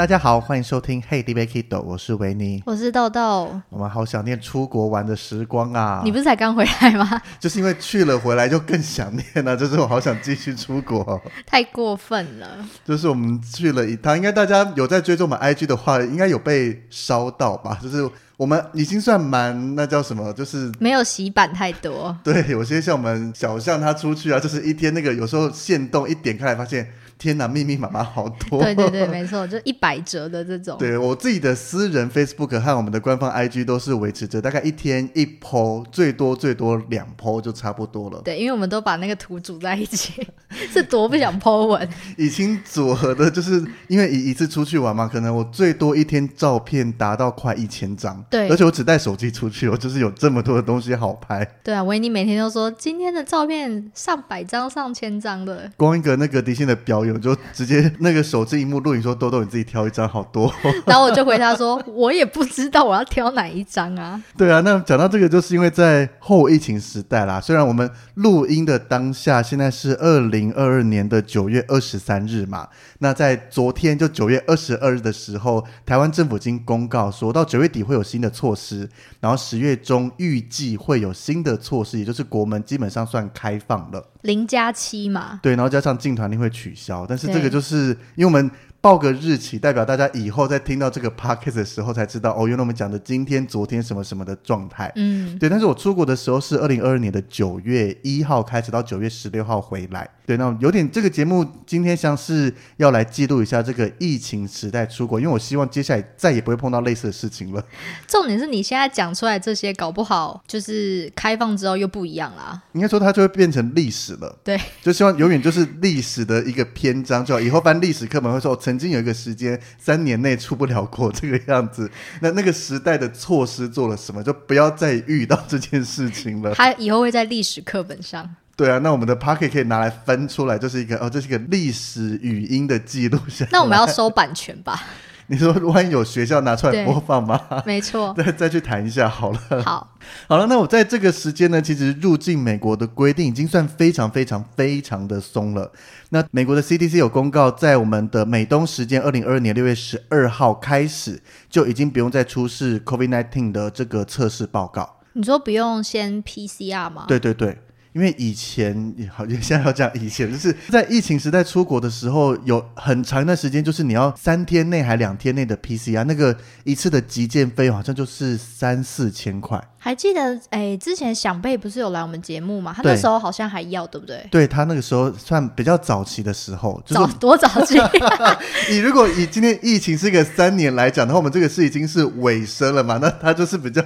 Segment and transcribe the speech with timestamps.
[0.00, 3.60] 大家好，欢迎收听《Hey, d b Kido》，我是维尼，我是豆豆。
[3.68, 6.00] 我们好想念出国玩的时光啊！
[6.02, 7.20] 你不是才刚回来吗？
[7.38, 11.20] 就是因为去了回来就更想念了，就是我好想继续出国。
[11.44, 12.48] 太过分了！
[12.82, 17.78] 就是我们去了一趟，应该大家有在追踪我们 IG 的话，应该有被烧到吧？
[17.82, 18.08] 就是
[18.38, 20.32] 我们已经算蛮那叫什么？
[20.32, 22.16] 就是没有洗版太多。
[22.24, 26.90] 对，有些像我们小象他出去啊，就是一天那个有时候线动一点开来发现。
[27.20, 28.62] 天哪，密密麻麻好多。
[28.62, 30.78] 对对对，没错，就一百折的这种。
[30.78, 38.22] 对我自己的私人 Facebook 和我们的官方 IG 都是维持着大概一天一 po，最多最多两 po 就差不多了。
[38.24, 40.26] 对，因为我们都把那个图组在一起，
[40.72, 41.86] 是多不想 po 文。
[42.16, 48.24] 已经组合的，就是因为一一次出去玩嘛，可能我最多一天照片达到快一千张。
[48.30, 51.46] 对，而且我只带手机出去，我就是有这么多的东西好拍。
[51.62, 55.70] 对啊，维尼每天都说今天的照片上百张、上千张的。
[55.76, 60.52] 光一个那个迪信的表演，就直接那个手机荧幕录影说：“豆豆，你自己挑一张，好多。
[60.86, 64.22] ”然后我就回他说：“我也不知道我要挑哪一张啊。
[64.36, 67.40] ”对啊，那讲到这个，就是因为在后疫情时代啦。
[67.40, 72.68] 虽然我们录音的当下现在是二零二二年的九月二十三日嘛，
[72.98, 78.88] 那在昨天就九月二十二日的时候，台湾政府已经公告说到九月底会有新的措施，
[79.20, 84.04] 然后十月中预计会有新的措施，也就是国门基本上算开放了。
[84.22, 88.50] 零加七嘛，对，然后加上进团令会取消，但是这个就是因为我们。
[88.82, 94.90] 报个日期，代表大家以后在听到这个 podcast 的时候才知道哦，原来我们讲的今天、昨天什么什么的状态。
[94.96, 95.50] 嗯，对。
[95.50, 100.08] 但是我出国的时候是二零二二年的九月一号开始到九月十六号回来。
[100.24, 107.62] 对，那有点这个节目今天像是要来记录一下这个疫情时代出国，因为我希望接下来再也不会碰到类似的事情了。
[108.06, 112.62] 重点是你现在讲出来这些，搞不好就是开放之后又不一样啦。
[112.72, 114.38] 应该说它就会变成历史了。
[114.42, 118.56] 对，就希望永远就是历史的一个篇章，就以后翻历史课本会说。
[118.70, 124.22] 曾经有一个时间，三年内出不了国这个样子，那那个时代的措施做了什么？
[124.22, 126.54] 就不要再遇到这件事情了。
[126.54, 128.36] 它以后会在历史课本上。
[128.54, 133.44] 对啊，那我们的 Pocket 可以拿来分出来，就是一个哦，这是一个历史语音的记录下。
[133.50, 134.84] 那我们要收版权吧？
[135.30, 137.40] 你说万一有学校拿出来播放吗？
[137.64, 139.38] 没错， 再再去谈一下好了。
[139.64, 139.94] 好，
[140.26, 145.70] 好了，那我在这个时间呢，其实入境美国的规定已经算非常非常非常的松了。
[146.08, 154.96] 那美国的 CDC 有公告，在我们的美东时间二零二二年六月十二号开始，就已经不用再出示 COVID-19 的这个测试报告。
[155.12, 157.04] 你说不用先 PCR 吗？
[157.06, 157.56] 对对对。
[157.92, 169.60] 因为以前好，现在要讲以前，就是在疫情时代出国的时候，有很长一段时间，就是你要三天内还两天内的 PCR，那个一次的急件费好像就是三四千块。
[169.82, 172.70] 还记得哎，之前想贝不是有来我们节目嘛？
[172.76, 174.22] 他那时候好像还要，对不对？
[174.30, 177.80] 对他那个时候算比较早期的时候，早多早期？
[178.68, 182.98] 你如果以今天疫情是个三年来讲的话，我们这个是已经是尾声了嘛？
[183.00, 183.82] 那他就是比较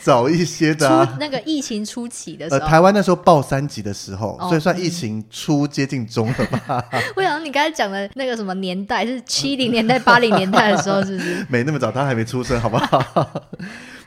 [0.00, 1.16] 早一些的。
[1.18, 6.84] 那个疫情初期的时候，呃，台湾那时候报三级的时候，所以算疫情初接近中了吧？
[7.16, 11.44] 我想你刚才讲的那个什么年代是七零年代、八零年代的时候，是不是？
[11.50, 13.28] 没那么早，他还没出生，好不好？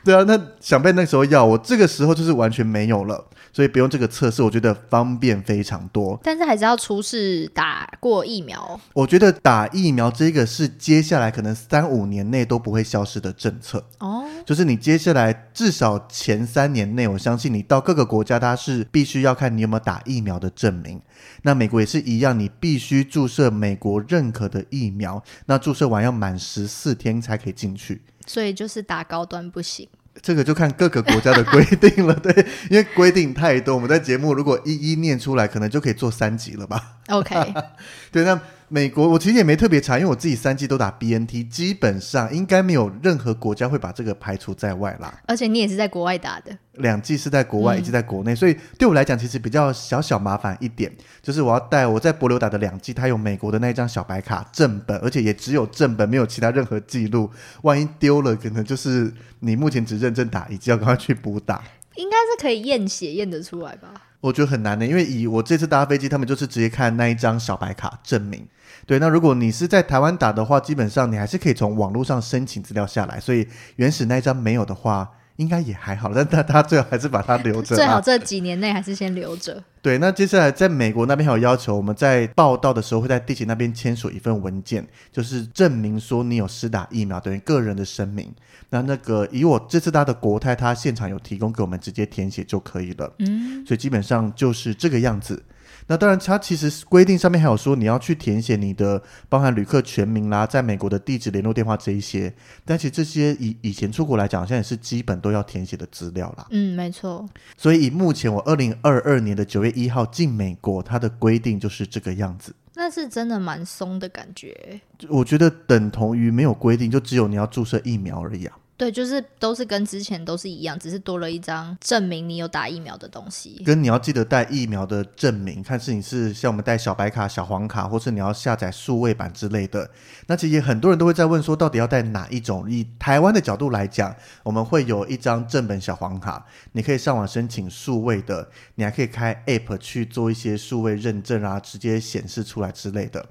[0.06, 6.16] 对啊，那想被那时候要我这个时候就是完全没有了，所以不用这个测试，我觉得方便非常多。
[6.22, 8.80] 但是还是要出示打过疫苗。
[8.94, 14.24] 我觉得打疫苗这个是接下来可能三五年内都不会消失的政策哦。
[14.44, 21.02] 就是你接下来至少前三年内，我相信你到各个国家，它是必须要看你有没有打疫苗的证明。
[21.42, 28.02] 那美国也是一样，你必须注射美国认可的疫苗，那注射完要满十四天才可以进去。
[28.26, 29.88] 所以就是打高端不行，
[30.20, 32.14] 这个就看各个国家的规定了。
[32.14, 36.98] 对，因为规定太多，我们在节目如果一一念出来，可能就可以做三集了吧。
[37.08, 37.34] OK，
[38.10, 45.22] 对，那美国，我其实也没特别查，因为我自己三季都打 BNT，基本上应该没有任何国家会把这个排除在外啦。
[45.26, 50.92] 而且你也是在国外打的，两季是在国外，一季在国内，所以对我来讲其实比较小小麻烦一点，
[51.22, 57.30] 就是我要带我在博流打的两季，它有美国的那一张小白卡正本，而且也只有正本，没有其他任何记录，
[57.62, 61.62] 万一丢了，可能就是你目前只认真打一季，要赶快去补打。
[61.94, 63.94] 应该是可以验血验得出来吧？
[64.20, 68.46] 我觉得很难的，因为以我这次搭飞机，他们就是直接看那一张小白卡证明。
[68.86, 73.46] 对，那如果你是在台湾打的话，基本上你还是可以从网络上申请资料下来，所以
[73.76, 76.12] 原始那一张没有的话，应该也还好。
[76.14, 79.62] 但他他最好还是把它留着，最好这几年内还是先留着。
[79.80, 88.32] 对，那接下来在美国那边还有要求，我们在报道的时候会在地勤那边签署一份文件，就是证明说你有施打疫苗，等于个人的声明。
[88.70, 93.12] 那那个以我这次搭的国泰，他现场有提供给我们直接填写就可以了。
[93.20, 95.42] 嗯，所以基本上就是这个样子。
[95.88, 102.34] 那当然，它其实规定上面还有说你要去填写你的包含旅客全名啦，在美国的地址、联络电话这一些。
[102.64, 106.46] 但其实这些以以前出国来讲，现在是基本都要填写的资料啦。
[106.50, 107.24] 嗯，没错。
[107.56, 112.52] 所以以目前我二零二二年的九月一号进美国，它的规定就是这个样子。
[112.74, 114.80] 那是真的蛮松的感觉。
[115.08, 118.58] 我觉得等同于没有规定，就只有你要注射疫苗而已啊。
[118.76, 123.62] 对，就是都是跟之前都是一样，只是多了一张证明你有打疫苗的东西。
[123.64, 129.90] 跟你要记得带疫苗的证明，看是你是像我们带小白卡、小黄卡，或是你要下载数位版之类的。
[130.26, 132.70] 那其实很多人都会在问说，到底要带哪一种？
[132.70, 143.24] 以台湾的角度来讲，我们会有一张正本小黄卡，你可以上网申请数位的，你还可以开 App 去做一些数位认证啊，直接显示出来之类的。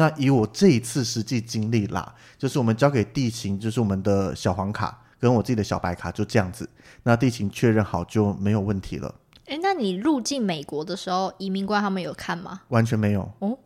[0.00, 6.66] 那以我这一次实际经历啦，就是我们交给地勤，就是我们的小黄卡跟我自己的小白卡就这样子。
[7.02, 9.14] 那地勤确认好就没有问题了。
[9.44, 12.62] 哎，那你入境美国的时候，移民官他们有看吗？
[12.68, 13.58] 完全没有哦，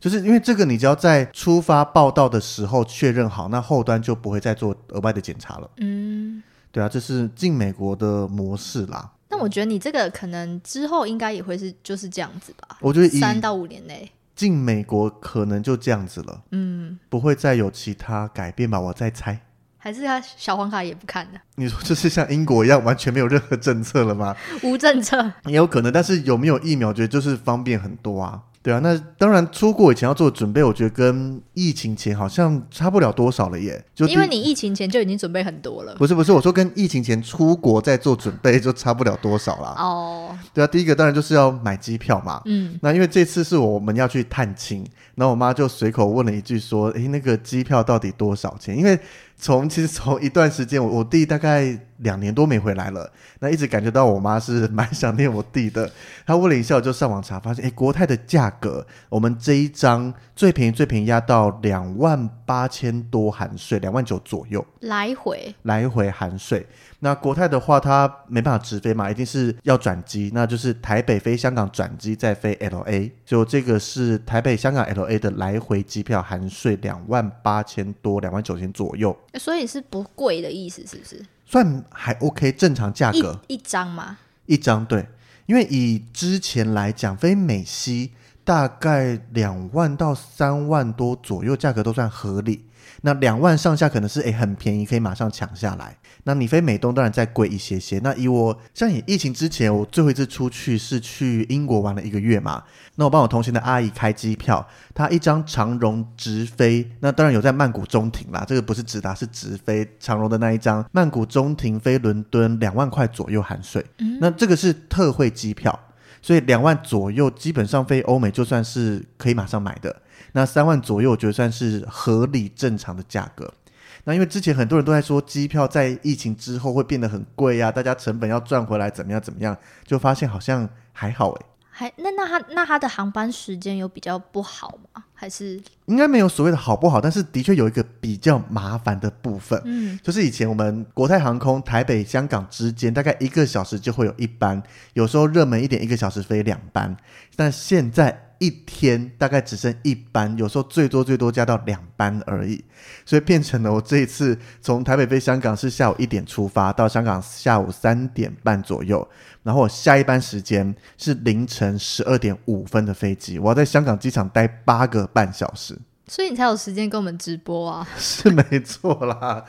[0.00, 5.70] 就是因为这个，你只要在出发报道的时候确认好，那后端就不会再做额外的检查了。
[5.76, 6.42] 嗯，
[6.72, 9.12] 对啊，这是进美国的模式啦。
[9.28, 12.78] 那我觉得你这个可能之后应该也会是就是这样子吧？
[12.80, 14.10] 我觉得三到五年内。
[14.36, 18.78] 进美国可能就这样子了，嗯，不会再有其他改变吧？
[18.78, 19.40] 我再猜，
[19.78, 21.40] 还是他小黄卡也不看的？
[21.54, 24.36] 你说就是像英国一样，完全没有任何政策了吗？
[24.62, 28.42] 无政策也有可能，但是有没有疫苗，觉得就是方便很多啊。
[28.66, 33.80] 对啊，那当然出国以前要做准备，我觉得跟疫情前好像差不了多少了耶。
[33.94, 35.94] 就因为你疫情前就已经准备很多了。
[35.94, 39.76] 不是不是，我说跟疫情前出国再做准备就差不了多少啦。
[39.78, 42.42] 哦，对啊，第一个当然就是要买机票嘛。
[42.46, 44.84] 嗯，那因为这次是我们要去探亲，
[45.14, 48.98] 然后我妈就随口问了一句说：“诶，那个机票到底多少钱？”因为
[49.38, 53.10] 从其实从一段时间，我我弟大概两年多没回来了，
[53.40, 55.90] 那一直感觉到我妈是蛮想念我弟的。
[56.26, 66.66] 他问了一下，我就上网查，发现哎，国泰的价格，我们这一张最便宜最便宜压到两万八千多含税，两万九左右，来回来回含税。
[67.00, 81.22] 那国泰的话，它没办法直飞嘛，一定是要转机，那就是台北飞香港转机再飞 L A，就这个是台北香港 L A 的来回机票含税两万八千多，两万九千左右，所以是不贵的意思，是不是？
[81.44, 84.18] 算还 OK，正常价格一张吗？
[84.46, 85.06] 一张对，
[85.46, 88.12] 因为以之前来讲，飞美西
[88.42, 92.64] 大概两万到三万多左右，价格都算合理。
[93.02, 95.96] 那两万上下可能是诶很便宜，可以马上抢下来。
[96.24, 97.98] 那你飞美东当然再贵一些些。
[98.00, 102.62] 那以我像以疫情之前，我最后一次出去是去英国玩了一个月嘛。
[102.96, 108.44] 那我帮我同行的阿姨开机票，她一张长荣直飞，那当然有在曼谷中停啦。
[108.46, 113.84] 这个不是直达，是直飞长荣的那一张曼谷中停飞伦敦，两万块左右含税。
[114.20, 115.78] 那这个是特惠机票，
[116.26, 120.02] 所以两万左右基本上飞欧美就算是可以马上买的。
[120.32, 123.54] 那三万左右，我觉得算是合理正常的价格。
[124.02, 131.46] 那因为之前很多人都在说机票在疫情之后会变得很贵啊，大家成本要赚回来怎么样怎么样，就发现好像还好诶。
[131.70, 135.04] 还那那他那他的航班时间有比较不好吗？
[135.16, 135.60] 还是？
[135.86, 146.96] 应该没有所谓的好不好，但是的确有一个比较麻烦的部分，嗯，就是以前我们国泰航空台北香港之间大概一个小时就会有一班，有时候热门一点一个小时飞两班，
[147.34, 148.25] 但现在。
[148.38, 152.62] 一天大概只剩一班，有时候最多最多加到两班而已，
[153.04, 159.06] 所以变成了我这一次从台北飞香港是下午一点出发，到香港下午三点半左右，
[159.42, 167.88] 然后我下一班时间是凌晨十二点五分的飞机，我要在香港机场待八个半小时，所以你才有时间跟我们直播啊？
[167.96, 169.44] 是没错啦，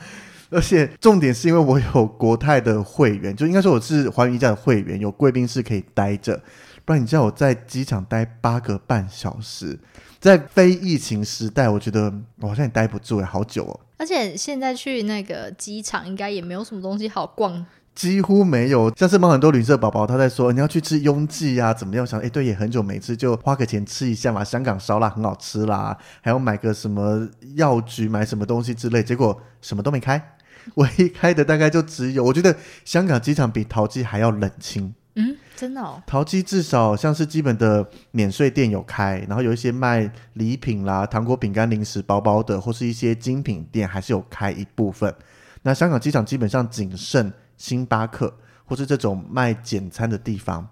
[0.50, 6.40] 而且重点是因为我有国泰的会员，就应该说我是华云一家的会员，有贵宾室可以待着。
[6.88, 9.78] 不然你叫我在机场待八个半小时，
[10.18, 13.78] 在非疫情时代，我觉得我好像也待不住哎，好久哦。
[13.98, 17.66] 而且现在去那个机场，应该也没有什么东西好逛。
[17.94, 22.06] 几乎没有，像是帮很多旅社宝宝，他在说你要去吃拥记啊，怎么样？
[22.06, 24.42] 想哎，对，也很久没吃，就花个钱吃一下嘛。
[24.42, 30.36] 香港烧腊很好吃啦，还要买个什么药局，买什么东西之类，结果什么都没开，
[30.76, 34.94] 唯一开的大概就只有，我觉得香港机场比淘机还要冷清。
[35.18, 36.02] 嗯，真的哦。
[36.06, 45.14] 淘机至少像是基本的免税店有开，然后有一些卖礼品啦、糖果、饼干、零食、包包的，或是一些精品店还是有开一部分。
[45.62, 47.30] 那香港机场基本上仅剩。
[47.58, 48.32] 星巴克
[48.64, 50.64] 或是这种卖简餐的地方，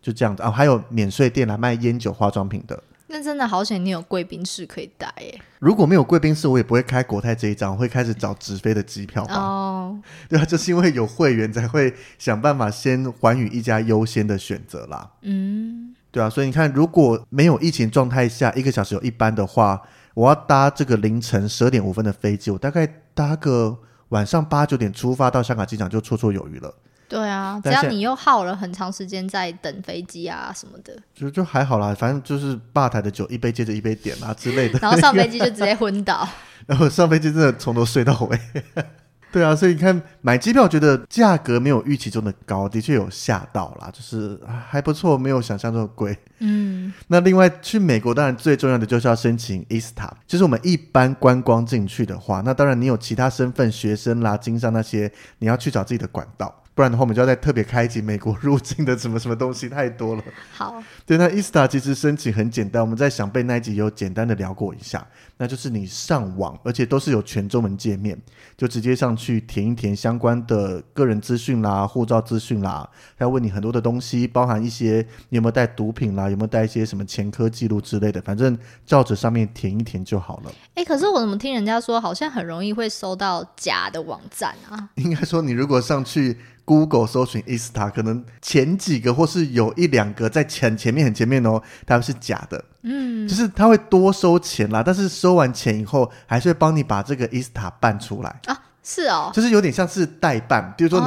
[0.00, 0.50] 就这样子哦。
[0.50, 2.82] 还有免税店来卖烟酒、化妆品的。
[3.12, 5.38] 那真的好险，你有贵宾室可以待耶。
[5.58, 9.34] 如果没有贵宾室，我也不会开国泰这一张，会开始找直飞的机票吧。
[9.34, 10.00] 哦，
[10.30, 15.10] 对啊，就是因为有会员才会想办法先寰宇一家优先的选择啦。
[15.20, 19.82] 嗯，对啊，所以你看，如果没有疫情状态下，一个小时有一班的话，
[20.14, 23.78] 我要搭这个凌晨十二点五分的飞机，我大概搭个。
[24.08, 26.74] 晚上八九点出发到香港机场就绰绰有余了。
[27.12, 31.94] 对啊，只要你又耗了很长时间在等飞机啊什么的，就就还好啦。
[31.94, 34.78] 反正就是吧台的酒一杯接着一杯点啊之类的。
[34.78, 36.26] 然后上飞机就直接昏倒。
[36.66, 38.40] 然后上飞机真的从头睡到尾。
[39.30, 44.38] 对啊，所以你看买机票，觉得价格没有预期中的高，的确有吓到啦，就是
[44.68, 46.16] 还不错，没有想象中的贵。
[46.40, 56.61] 嗯， 那另外去美国，当然最重要的就是要申请 ESTA，就是我们一般观光进去的话，那当然你有其他身份，学生啦、经商那些，你要去找自己的管道。
[56.74, 60.22] 不然的话，我们就要再特别开启美国入境的什么什么东西太多了。
[60.52, 68.18] 好，对，那 ESTA 其实申请很简单，我们在想被那一集有简单的聊过一下，那就是你上网，而且都是有全中文界面，
[68.56, 72.88] 就直接上去填一填相关的个人资讯啦、护照资讯啦，
[73.18, 80.50] 要问你很多的东西，包含一些你有没有带毒品啦，有没有带一些什么前科记录之类的，反正照着上面填一填就好了。
[80.76, 84.88] 哎，可是我怎么听人家说，好像很容易会收到假的网站啊？
[84.96, 86.38] 应该说，你如果上去。
[86.64, 98.40] Google 搜寻 Ista，可能前几个或是有一两个在前前面很前面哦，它们是假的，嗯，就是他会多收钱啦，但是收完钱以后，还是会帮你把这个 Ista 办出来。
[98.46, 101.00] 啊，是哦，就是有点像是代办，比如说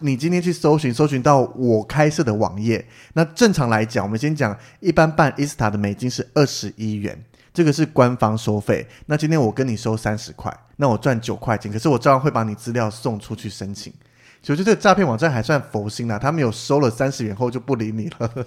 [0.00, 13.92] 你你今天去搜寻，搜寻到我开设的网页，那正常来讲，我们先讲一般办 Ista 的美金是二十一元，这个是官方收费，那今天我跟你收三十块，那我赚九块钱，可是我照样会把你资料送出去申请。
[14.42, 18.46] 所以这诈骗网站还算佛心啦，他们有收了三十元后就不理你了。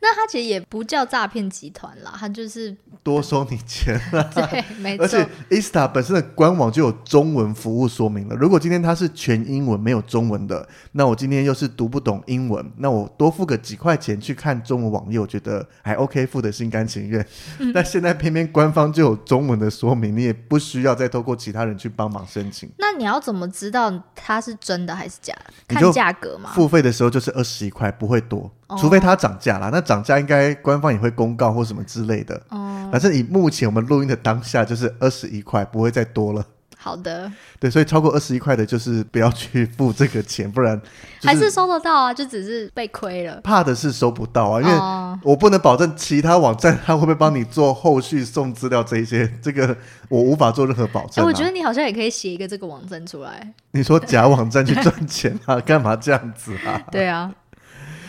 [0.00, 4.00] 那他其实也不叫诈骗集团啦，他就是多收你钱。
[4.34, 5.04] 对，没错。
[5.04, 8.36] 而且 Ista 本身的官网就有中文服务说明了。
[8.36, 17.26] 如果今天它是全英文没有中文的，那我今天又是读不懂英文，那我多付个几块钱去看中文网页，我觉得还 OK，付的心甘情愿。
[17.74, 22.70] 但现在偏偏官方就有中文的说明，你也不需要再透过其他人去帮忙申请。
[22.78, 25.31] 那你要怎么知道它是真的还是假？
[25.68, 29.70] 看价格嘛，付费的时候就是二十一块，不会多，除非它涨价啦。
[29.72, 32.34] 那涨价应该官方也会公告或什么之类的。
[32.48, 36.44] 哦，反正以目前我们录音的当下就是二十一块，不会再多了。
[36.82, 40.80] 好的，对，所以超过二十一块的，就是不要去付这个钱，不然
[41.22, 43.40] 还是收得到啊，就只是被亏了。
[43.44, 49.76] 怕的是收不到啊，因为我不能保证其他网站他会不会帮你做后续送资料这一些，这个
[50.08, 51.24] 我无法做任何保证。
[51.24, 53.54] 我觉得你好像也可以写一个这个网站出来。
[53.70, 55.60] 你说假网站去赚钱啊？
[55.62, 56.82] 干嘛这样子啊？
[56.90, 57.32] 对啊，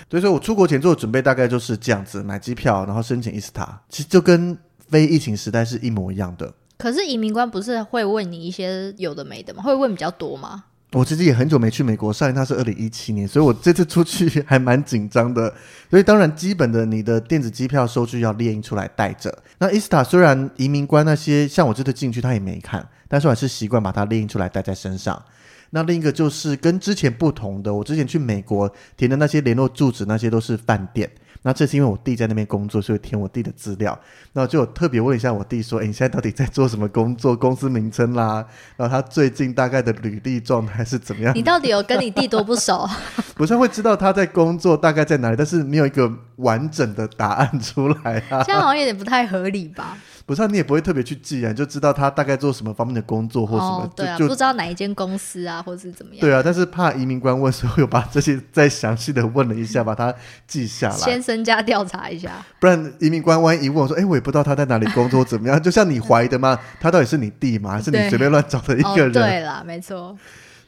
[0.09, 4.57] 所以说我出国前做的准备大概就是这样子，买机票，然后申请伊斯塔，其实就跟
[4.89, 6.51] 非疫情时代是一模一样的。
[6.83, 9.63] 可是移民官不是会问你一些有的没的吗？
[9.63, 10.65] 会问比较多吗？
[10.91, 15.53] 我其实也很久没去美国，上一趟是二零一七年，所以我这次出去还蛮紧张的。
[15.89, 19.33] 所以当然，基本的你的电子机票收据要列印出来带着。
[19.59, 25.23] 那伊斯塔虽然移民官那些像我这次进去他也没看，但是我还是习惯把它列印出来带在身上。
[25.69, 31.09] 那另一个就是跟之前不同的，我之前去美国填的那些联络住址，那些都是饭店。
[31.43, 33.97] 那这是因为我弟在那边工作，所以填我弟的资料。
[34.31, 37.35] 那就特别问一下我弟说：“哎，你现在到底在做什么工作？
[37.35, 38.45] 公司名称啦，
[38.77, 42.87] 然后他最近大概的履历状态是怎么样？”你到底有跟你弟多不熟？
[43.35, 48.41] 不是会知道他在工作大概在哪里，但是没有一个完整的答案出来啊。
[48.43, 49.97] 这样好像有点不太合理吧？
[50.25, 56.21] 不是，你也不会特别去记啊，就知道他大概做什么方面的工作或什么，对啊，不知道哪一间公司啊，或是怎么样。
[56.21, 60.13] 对啊，但是怕移民官问，所以有把这些再详细的问了一下，把它
[60.47, 62.31] 记下来，先身家调查一下。
[62.59, 66.57] 不然移民官万一一问我说：“哎，我也不知道他在哪里工作，怎么样？”就像你怀疑的吗？
[66.79, 67.71] 他到底是你弟吗？
[67.71, 69.11] 还是你随便乱找的一个人？
[69.11, 70.17] 对啦，没错。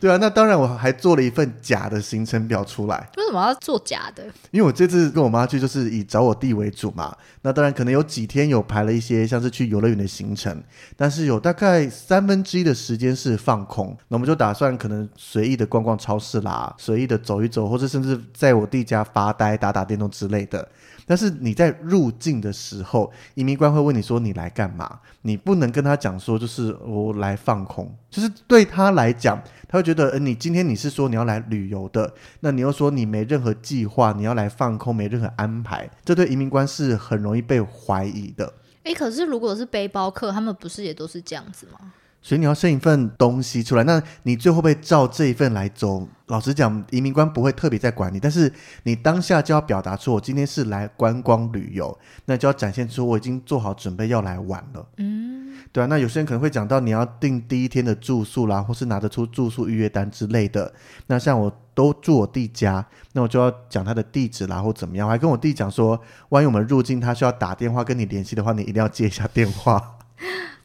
[0.06, 3.10] 对啊，那当然我还做了一份假的行程表出来。
[3.18, 4.24] 为什么要做假的？
[4.52, 7.18] 因为我这次跟我妈去，就是以找我弟为主嘛。
[7.42, 10.64] 那当然可能有几天有排了一些像是去游乐园的行程，
[10.96, 13.98] 但是有大概三分之一的时间是放空。
[14.10, 20.70] 那我们就打算可能随意的逛逛超市啦，随意的走一走，或者甚至在我弟家发呆、打打电动之类的。
[21.06, 25.00] 但是你在入境的时候，移民官会问你说你来干嘛？
[25.22, 38.54] 你不能跟他讲说就是我来放空，就是对他来讲，他会觉得，呃，你今天你是说你要来旅游的，那你又说你没任何计划，你要来放空，没任何安排，这对移民官是很容易被怀疑的。
[38.84, 41.94] 诶，可是如果是背包客，他们不是也都是这样子吗？
[42.22, 46.08] 所以你要生一份东西出来，那你最后被照这一份来走。
[46.28, 48.52] 老实讲，移民官不会特别在管你，但是
[48.84, 54.88] 你当下就要表达出我今天是来观光旅游，那就要展现出我已经做好准备要来玩了。
[54.98, 55.86] 嗯，对啊。
[55.88, 60.74] 那有些人可能会讲到你要订第一天的住宿啦，或是拿得出住宿预约单之类的。
[61.06, 65.08] 那像我都住我弟家，那我就要讲他的地址啦，或怎么样。
[65.08, 70.00] 我还跟我弟讲说，万一我们入境他需要打电话跟你联系的话，你一定要接一下电话。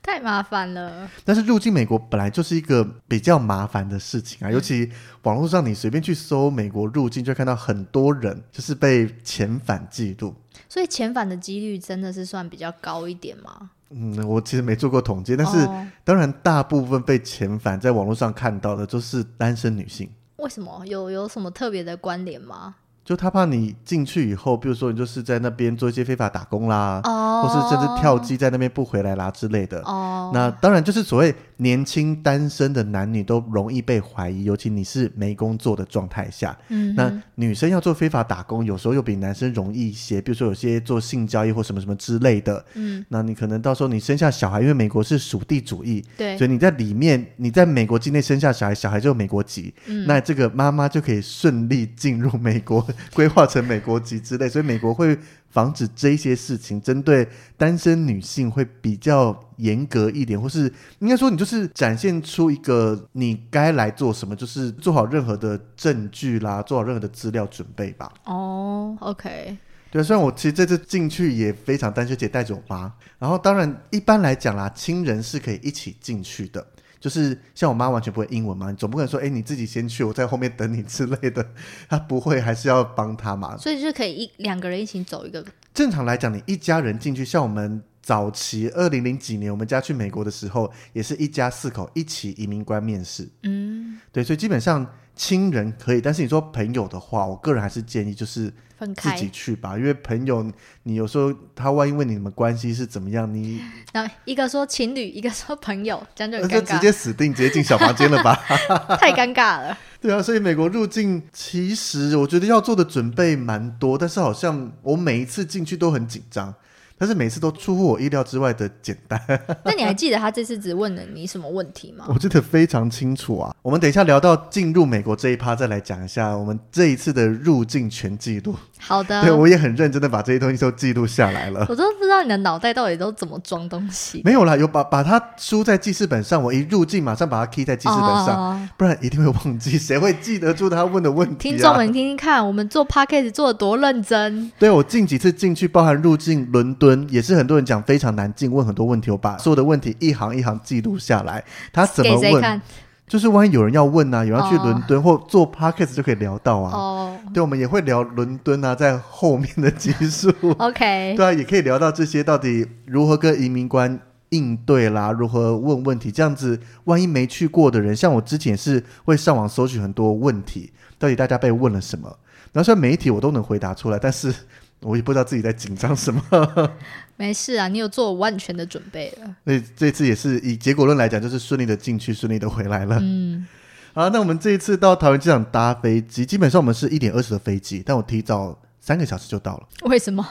[0.03, 4.91] 太麻烦了，但是入境美国本来就是一个比较麻烦的事情啊，尤其
[5.23, 10.35] 网络上你随便去搜美国入境，就看到很多人就是被遣返记录，
[10.69, 13.71] 所以遣返的几率真的是算比较高一点吗？
[13.91, 15.69] 嗯，我其实没做过统计，但是
[16.03, 20.83] 当然大部分被遣返在网络上看到的都是单身女性，为什么？
[20.87, 22.77] 有有什么特别的关联吗？
[23.11, 29.81] 就他怕你进去以后，比如说你就是在那边做一些非法打工啦，或是甚至跳机在那边不回来啦之类的。
[29.81, 36.57] 哦，那当然就是所谓年轻单身的男女都容易被怀疑，尤其你是没工作的状态下。
[36.69, 40.21] 嗯，那女生要做非法打工，有时候又比男生容易一些。
[40.21, 42.65] 比如说有些做性交易或什么什么之类的。
[42.75, 49.73] 嗯，那你可能到时候你生下小孩，因为美国是属地主义，对，所以你在里面你在美国境内生下小孩，小孩就美国籍，
[50.07, 52.81] 那这个妈妈就可以顺利进入美国。
[53.13, 55.17] 规划成美国籍之类，所以美国会
[55.51, 68.13] 防止这些事情，针对单身女性会比较严格一点，或是应该说你就是展现出一个你该来做什么，就是做好任何的证据啦，做好任何的资料准备吧。
[68.25, 69.57] 哦，OK，
[69.91, 76.65] 对，虽然我其实这次进去也非常担心，姐带着我妈，然后当然一般来讲啦，亲人是可以一起进去的。
[77.01, 81.45] 就是像我妈完全不会英文嘛，你总不可能说，哎，你自己先去，我在后面等你之类的。
[81.89, 83.57] 她不会，还是要帮她嘛。
[83.57, 85.45] 所以就可以一两个人一起走一个。
[85.73, 93.29] 正常来讲，你一家人进去，像我们早期二零零几年我们家去美国的时候，也是一家四口一起移民官面试。
[93.45, 94.87] 嗯，对，所以基本上。
[95.17, 98.51] 亲人可以，但是你说朋友的话，我个人还是建议就是
[98.95, 100.51] 自己去吧，因为朋友
[100.83, 103.61] 你有时候他万一问你们关系是怎么样，你
[103.93, 108.35] 那一个说情侣， 一个说朋友，这样就就直接死定，直接进小房间了吧？
[109.01, 109.77] 太尴尬了。
[110.01, 116.55] 对啊，所以美国入境其实我觉得要做的准备蛮多，但是好像我每一次进去都很紧张。
[117.01, 119.19] 但是每次都出乎我意料之外的简单。
[119.65, 122.05] 那你还记得他这次只问了你什么问题吗？
[122.11, 123.57] 我记得非常清楚啊。
[123.63, 128.55] 我们等一下聊到进入美国这一趴，再来讲一下我们这一次的入境全记录。
[128.79, 129.23] 好的。
[129.23, 131.65] 对，我也很认真的把这些东西都记录下来了。
[131.71, 134.21] 我都不知道你的脑袋到底都怎么装东西。
[134.23, 139.79] 没有啦，有把把它输在记事本上，我一入境马上把它 key 在记事本上，不然一定会忘记。
[139.79, 141.51] 谁会记得住他问的问题？
[141.51, 144.53] 听众们听听看，我们做 podcast 做的多认真。
[144.59, 146.90] 对，我近几次进去，包含入境伦敦。
[147.09, 151.45] 也是很多人讲非常难进，问很多问题，我把所有的问题一行一行记录下来。
[151.73, 152.63] 他怎么问？
[153.09, 154.25] 就是万一有人要问呢？
[154.25, 156.71] 有人要去伦敦或做 podcast 就可以聊到啊。
[156.73, 160.33] 哦，对，我们也会聊伦敦啊，在后面的集数。
[160.59, 163.99] OK， 对啊，也可以聊到这些到底如何跟移民官
[164.29, 166.13] 应对啦，如何问问题。
[166.13, 172.17] 这样子，万一没去过的人，像我之前是会上网搜取很多问题，到底大家被问了什么？
[172.53, 174.33] 然后虽然每一题我都能回答出来，但是。
[174.81, 176.23] 我也不知道自己在紧张什么。
[177.17, 179.37] 没事啊，你有做完全的准备了。
[179.45, 182.99] 所以这次也是以结果论来讲，就是顺利的进去，顺利的回来了。
[183.01, 183.47] 嗯，
[183.93, 189.69] 好，那我们这一次到桃园机场搭飞机，基本上我们是一点二十的飞机，但我提早三个小时就到了。
[189.83, 190.27] 为什么？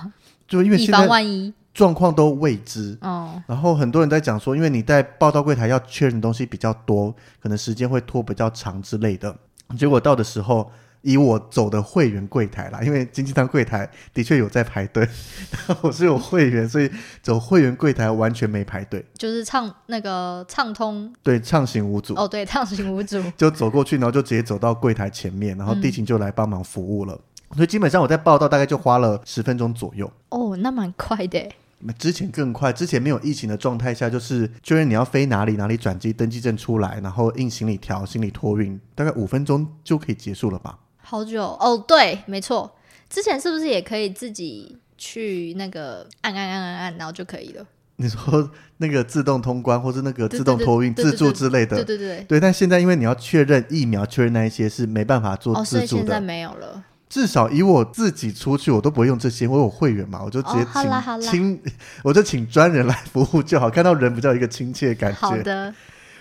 [0.47, 2.97] 就因为以防万一，状况都未知。
[3.01, 3.39] 哦。
[3.45, 9.35] 然后很多人在讲说，因为你在报到柜台要确认的东西比较多，可能时间会拖比较长之类的。
[9.77, 10.71] 结果到的时候。
[11.01, 15.07] 以我走的会员柜台啦，因为经济舱柜台的确有在排队，
[15.81, 16.89] 我是有会员，所以
[17.21, 22.13] 走会员柜台完全没排队，就是畅那个畅通，对，畅行无阻。
[22.15, 27.19] 哦，对，畅行无阻， 就走过去，然后就直接走到柜台前面，然后地勤就来帮忙服务了。
[27.55, 30.11] 所以基本上我在报道大概就花了十分钟左右。
[30.29, 31.49] 哦，那蛮快的。
[31.97, 40.77] 之前更快，之前没有疫情的状态下，就是确认你要飞哪里，哪里转机，登机证出来，然后印行李条、行李托运，大概五分钟就可以结束了吧？
[41.09, 42.71] 好久哦，对，没错。
[43.09, 47.65] 之前是不是也可以自己去那个按按按按按，然后就可以了？
[47.95, 52.39] 你说那个自动通关，或是那个自动托运、自助之类的，对对对，对。
[52.39, 56.83] 但现在因为你要确认疫苗，确认那一些是没办法做自助的，现在没有了。
[57.09, 61.61] 至少以我自己出去，我都不会用这些，因为我会员嘛，我就直接请请，
[62.05, 65.17] 我就请专人来服务就好，看到人比较一个亲切感觉。
[65.17, 65.73] 好的。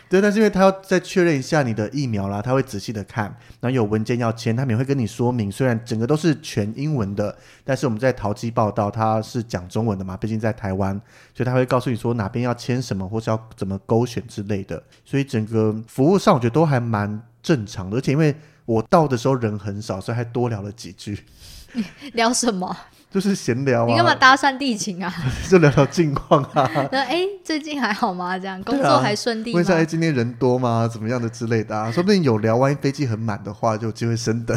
[0.09, 3.25] 对，但是因为他要再确认一下你的疫苗啦，他会仔细的看，
[3.61, 5.53] 然后有文件要签，他们也会跟你说明。
[5.53, 10.99] 虽然整个都是全英文的，但是我们在淘机报道，他是讲中文的嘛，毕竟在台湾，
[11.35, 14.83] 所以他会告诉你说哪边要签什么，或是要怎么勾选之类的。
[15.05, 17.99] 所以整个服务上，我觉得都还蛮正常的。
[17.99, 21.23] 而且因为我到的时候人很少，所以还多聊了几句。
[22.15, 22.75] 聊什么？
[23.11, 23.87] 就是闲聊啊！
[23.89, 25.11] 你干嘛搭讪地勤啊？
[25.49, 26.71] 就聊聊近况啊。
[26.93, 28.39] 那哎，最近还好吗？
[28.39, 29.57] 这样工作还顺利吗？
[29.57, 30.87] 问一下，哎，今天人多吗？
[30.87, 31.89] 怎么样的之类的啊？
[31.93, 34.55] 说不定有聊，万一飞机很满的话，就有机会升等。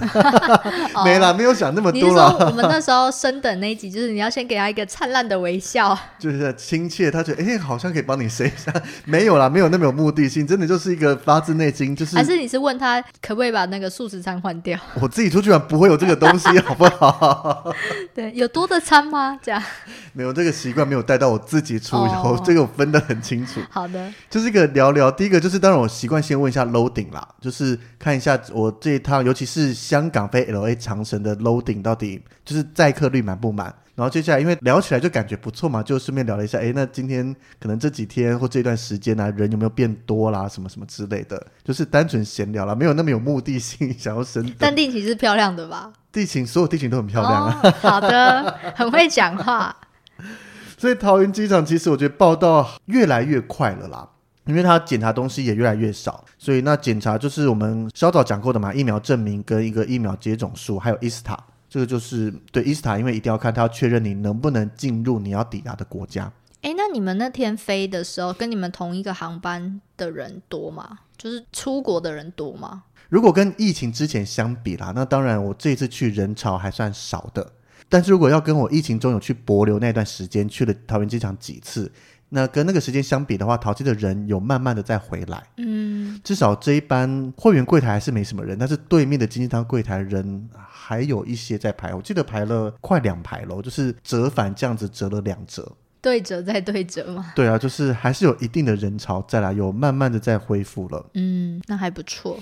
[1.06, 2.36] 没啦，没有想那么多啦。
[2.42, 7.10] 我们那时候升等那一集，就是你要先给他一个灿烂的微笑，就是亲切。
[7.10, 8.74] 他觉得哎，好像可以帮你升一下。
[9.06, 12.18] 没有啦，没有那么有目的性，真的就是一个发自内心，就是。
[12.18, 14.78] 还是你是问他可不可以把那个素食餐换掉？
[15.00, 17.74] 我自己出去玩不会有这个东西，好不好？
[18.14, 18.41] 对。
[18.42, 19.38] 有多的餐吗？
[19.42, 19.62] 这样
[20.14, 23.62] 没有这个习惯，没有带到我自己出以后，这个我分得很清楚。
[23.70, 25.12] 好的，就是一个聊聊。
[25.12, 33.74] 第一个就是，当然我习惯先问一下 loading 啦，就是看一下我这一趟，尤其是香港飞 L A 长城的 loading 到底就是载客率满不满。
[33.96, 44.54] 然后接下来，因为聊起来就感觉不错嘛，就顺便聊了一下，哎，那今天可能这几天或这段时间呢，人有没有变多啦，什么什么之类的， 就是单纯闲聊啦，没有那么有目的性，想要深。
[44.58, 45.92] 但地勤是漂亮的吧？
[46.12, 47.74] 地勤所有地勤都很漂亮啊。
[47.82, 49.76] 好的，很会讲话。
[50.78, 54.10] 所以桃园机场其实我觉得报道越来越快了啦，
[54.46, 61.38] 因为他检查东西也越来越少，所以那检查就是我们稍早讲过的嘛，疫苗证明跟一个疫苗接种数，还有伊斯塔。
[61.72, 66.30] 这个就是对伊斯塔，因为一定要看他要确认你能不能进入你要抵达的国家。
[66.64, 71.00] 哎，那你们那天飞的时候，跟你们同一个航班的人多吗？
[71.18, 72.84] 就是出国的人多吗？
[73.08, 77.54] 如果跟疫情之前相比啦，那当然我这次去人潮还算少的。
[77.88, 81.90] 但是如果要跟我疫情中有去博流那段时间去了桃园机场几次。
[82.34, 90.50] 那跟那个时间相比的话，淘气的人有慢慢的再回来，嗯，至少这一班会员柜台还是没什么人，但是对面的经济舱柜台人
[90.92, 97.32] 还有一些在排，我记得排了快两排喽，就是折返这样子折了两折，对折再对折嘛？
[97.34, 102.38] 对啊，就是还是有一定的人潮再来，有慢慢的在恢复了，嗯，那还不错。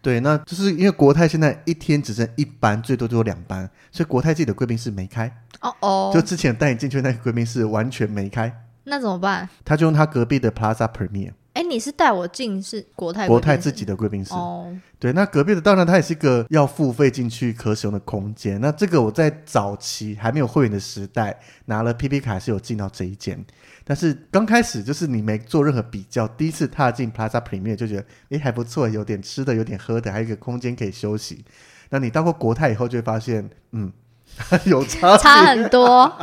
[0.00, 8.64] 对，那就是因为国泰现在一天只剩一班，最多就有两班，所以国泰自己的贵宾室没开，哦哦，就之前带你进去那个贵宾室完全没开。
[8.84, 9.46] 那怎么办？
[9.62, 11.32] 他就用他隔壁的 Plaza Premier。
[11.52, 14.72] 哎，你是带我进是国泰国泰自己的贵宾室哦。
[15.00, 18.60] 对，那隔壁的当然它也是一个要付费进去可使用的空间。
[18.60, 23.44] 那这个我在早期还没有会员的时代拿了 PP 卡是有进到这一间，
[23.84, 31.44] 但是刚开始就是你没做任何比较，第一次踏进 Plaza Premier 就觉得哎还不错，有点吃的，有点喝的，还有一个空间可以休息。
[31.88, 33.92] 那你到过国泰以后就会发现，嗯，
[34.66, 36.16] 有差差很多。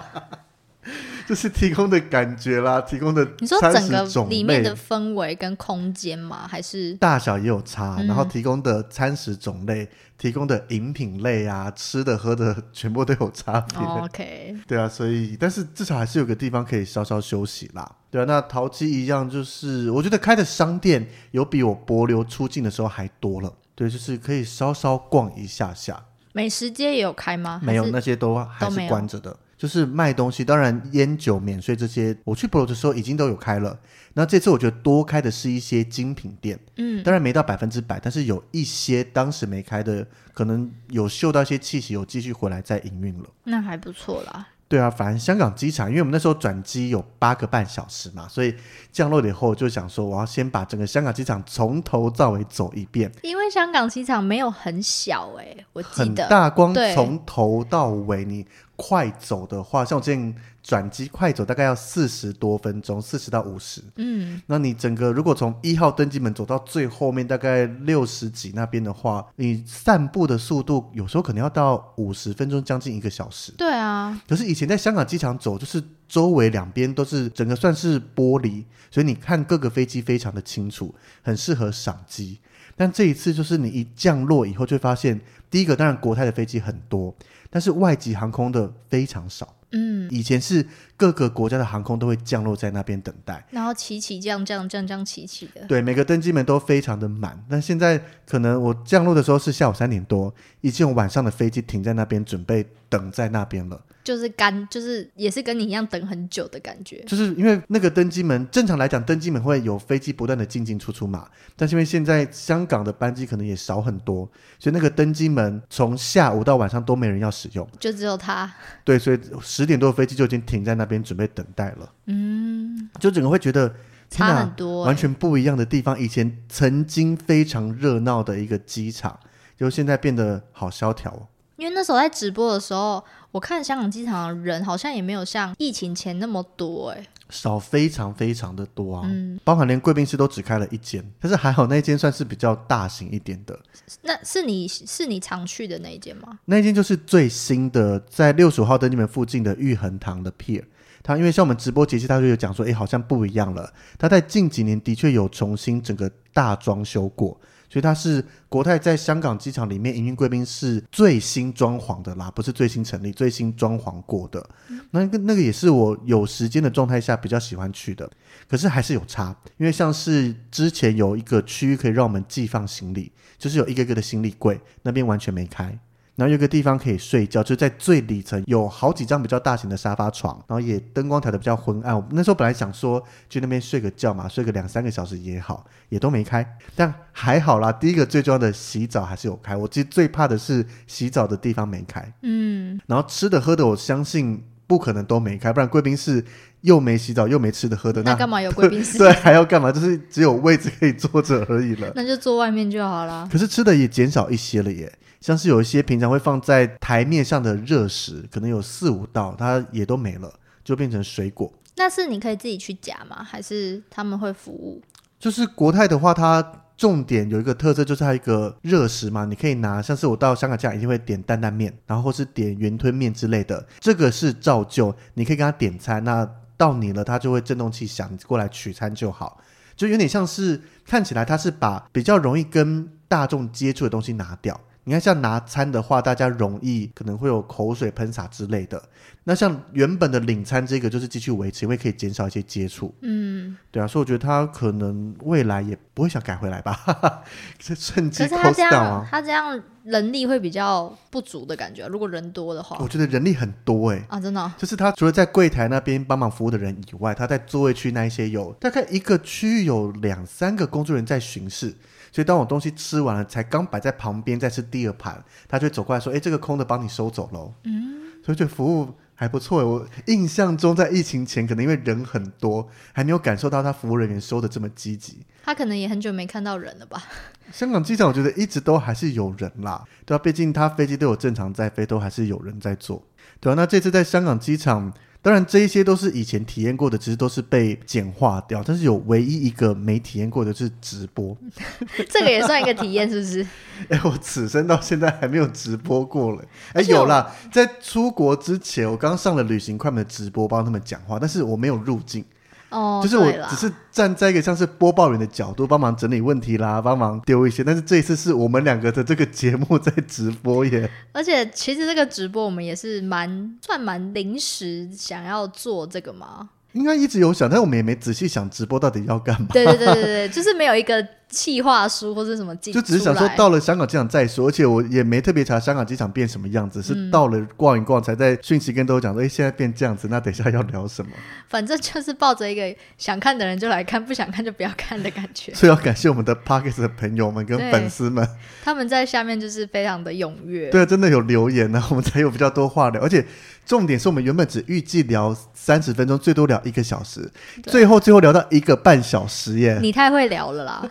[1.29, 6.47] 就是提供的感觉啦，提供的你说整个里面的氛围跟空间吗？
[6.47, 8.01] 还是大小也有差？
[8.03, 9.87] 然后提供的餐食种类、
[10.17, 13.77] 提供的饮品类啊，吃的喝的全部都有差别。
[13.79, 17.95] OK，对啊，所以但是至少还是有个地方可以稍稍休息啦。
[18.09, 23.53] 对啊，那淘机一样，就是我觉得开的商店有比我博流出境的时候还多了。
[23.75, 26.01] 对，就是可以稍稍逛一下下。
[26.31, 27.59] 美食街也有开吗？
[27.61, 29.35] 没有，那些都还是关着的。
[29.57, 33.79] 就是卖东西，当然烟酒免税这些，我去博罗的时候已经都有开了。
[34.13, 43.25] 那这次我觉得多开的是一些精品店，嗯，当然没到百分之百，但是有一些当时没开的，可能有嗅到一些气息，有继续回来再营运了。
[43.43, 44.47] 那还不错啦。
[44.69, 48.53] 对啊，反正香港机场，因为我们那时候转机有八个半小时嘛，所以
[48.91, 53.09] 降落了以后就想说，我要先把整个香港机场从头到尾走一遍。
[53.21, 58.45] 因为香港机场没有很小哎，我记得很大，光从头到尾你。
[58.77, 63.81] 快走的话，像我之前转机快走大概要四十多分钟，四十到五十。
[63.95, 73.51] 嗯，那你整个如果从一号登机门走到最后面大概六十几那边的话，你散步的速度有时候可能要到五十分钟，将近一个小时。
[73.53, 82.39] 对啊，可是以前在香港机场走，就是周围两边都是整个算是玻璃，所以你看各个飞机非常的清楚，很适合赏机。
[82.77, 87.13] 但这一次就是你一降落以后，就发现第一个当然国泰的飞机很多。
[87.49, 95.65] 但是外籍航空的非常少，嗯，以前是各个国家的航空都会降落在那边等待，然后起起降降降降起起的。
[95.67, 97.37] 对，每个登机门都非常的满。
[97.49, 103.79] 但现在可能我降落的时候是下午三点多，已经有晚上的飞机停在那边，准备等在那边了。
[104.03, 107.03] 就是干，就是也是跟你一样等很久的感觉。
[107.05, 111.27] 就是因为那个登机门，正常来讲，登机门会有飞机不断的进进出出嘛。
[111.57, 114.23] 但是因为现在香港的班机可能也少很多，
[114.59, 118.49] 所以那个登机门从下午到晚上都没人要使用，就只有他。
[118.85, 121.91] 对，所以十点多的飞机就已经停在那边准备等待了。
[122.05, 123.71] 嗯，就整个会觉得
[124.09, 125.99] 差很多，完全不一样的地方。
[125.99, 129.19] 以前曾经非常热闹的一个机场，
[129.55, 131.27] 就现在变得好萧条。
[131.57, 143.59] 因为那时候在直播的时候，我看香港机场的人好像也没有像疫情前那么多，哎，少非常非常的多啊，嗯，包含连贵宾室都只开了一间，但是还好那间算是比较大型一点的。
[144.01, 146.39] 那是你是你常去的那一间吗？
[146.45, 150.63] 那一间就是最新的，在六十五号登记门附近的玉衡堂的 Pier，
[151.03, 153.73] 它因为像我们直播节气，他就有讲说，哎，好像不一样了。
[153.97, 157.39] 他在近几年的确有重新整个大装修过。
[157.69, 164.49] 所以它是国泰在香港机场里面营运贵宾室最新装潢的啦，不是最新成立，最新装潢过的。
[164.91, 168.09] 那个那个也是我有时间的状态下比较喜欢去的。
[168.47, 175.77] 可是还是有差，因为像是之前有一个区域可以让我们寄放行李，就是有一个个的行李柜，那边完全没开。
[176.17, 181.95] 然后有个地方可以睡觉，就在最里层，有好几张比较大型的沙发床，然后也灯光调的比较昏暗。
[181.95, 186.57] 我那时候本来想说去那边睡个觉嘛，睡个两三个小时也好，也都没开。
[186.75, 189.55] 但还好啦，第一个最重要的洗澡还是有开。
[189.55, 192.11] 我其实最怕的是洗澡的地方没开。
[192.23, 192.81] 嗯。
[192.87, 196.23] 然后吃的喝的，我相信不可能都没开，不然贵宾室
[196.61, 198.97] 又没洗澡又没吃的喝的，那干嘛有 贵宾室？
[198.97, 199.71] 对，还要干嘛？
[199.71, 201.91] 就是只有位置可以坐着而已了。
[201.95, 203.27] 那就坐外面就好了。
[203.31, 204.91] 可是吃的也减少一些了耶。
[205.19, 210.31] 像是有一些平常会放在台面上的热食，可能有四五道，它也都没了，
[210.63, 211.51] 就变成水果。
[211.75, 213.23] 那是你可以自己去夹吗？
[213.23, 214.79] 还是他们会服务？
[215.19, 216.45] 就是国泰的话，它
[216.77, 219.81] 重点有一个特色，就是它一个热食嘛，你可以拿。
[219.81, 223.65] 像是我到香港这样，一定会点担担面，然后或是点云吞面之类的。
[223.79, 229.41] 这个是照旧，你可以跟他点餐，那到你了，他就会震动器响，你过来取餐就好。
[229.75, 234.59] 就有点像是看起来他是把比较容易跟大众接触的东西拿掉。
[234.87, 238.81] 你看，像拿餐的话，大家容易可能会有口水喷洒之类的。
[239.25, 242.95] 那像原本的领餐这个，就是继续维持，因为可以减少一些接触。
[243.01, 246.79] 嗯，对啊，所以我觉得他可能未来也不会想改回来吧。
[247.59, 249.05] 趁机 cos 掉啊！
[249.11, 251.85] 他这样人力会比较不足的感觉。
[251.87, 261.75] 如果人多的话，我觉得人力很多哎啊，真的，就是他除了在柜台那边帮忙服务的人以外，他在座位区那一些有大概一个区域有两三个工作人员在巡视。
[262.17, 269.63] 所以当我东西吃完了，才刚摆在旁边再吃第二盘，他就走过来说：“哎，这个空的帮你收走喽。”嗯，所以这服务还不错。
[269.63, 275.19] 我印象中在疫情前，可能因为人很多，还没有感受到他服务人员收的这么积极。
[275.43, 277.03] 他可能也很久没看到人了吧？
[277.51, 283.03] 香港机场我觉得一直都还是有人啦，对啊，毕竟他飞机都有正常在飞，都还是有人在坐，
[283.39, 283.55] 对啊。
[283.55, 284.91] 那这次在香港机场。
[285.21, 288.63] 当然，这一些都是以前体验过的，其实都是被简化掉。
[288.65, 291.35] 但是有唯一一个没体验过的是直播，
[292.09, 293.45] 这个也算一个体验，是不是？
[293.89, 296.45] 哎，我此生到现在还没有直播过了。
[296.73, 302.23] 哎，有啦，在出国之前，我刚上了旅行快门的直播，帮他们讲话，但是我没有入境。
[302.69, 307.63] 哦，就是我只是站在一个像是播报员的角度，帮忙整理问题啦，帮忙丢一些。
[307.63, 310.89] 但是这一次是我们两个的这个节目在直播耶。
[311.11, 316.49] 而且其实这个直播我们也是蛮算蛮临时想要做这个嘛。
[316.73, 319.47] 应该一直有想，但我们也没仔细想直播到底要干嘛。
[319.53, 321.07] 对对对对对，就是没有一个。
[321.29, 331.11] 气划书或者什么，就只是想说到了香港机场再说，而且我也没特别查香港机场变什么样子，是到了逛一逛才在讯息跟都讲说，哎，现在变这样子，那等一下要聊什么？
[331.49, 335.53] 反正就是抱着一个想看的人就来看，不想看就不要看的感觉。
[335.55, 338.27] 所以要感谢我们的 Parkes 的朋友们跟粉丝们，
[338.63, 343.25] 他们在下面就是非常的踊跃，对，真的有留言呢，我们才有比较多话聊，而且
[343.65, 347.29] 重点是我们原本只预计聊三十分钟，最多聊一个小时，
[347.63, 349.77] 最后最后聊到一个半小时耶！
[349.81, 350.89] 你太会聊了啦。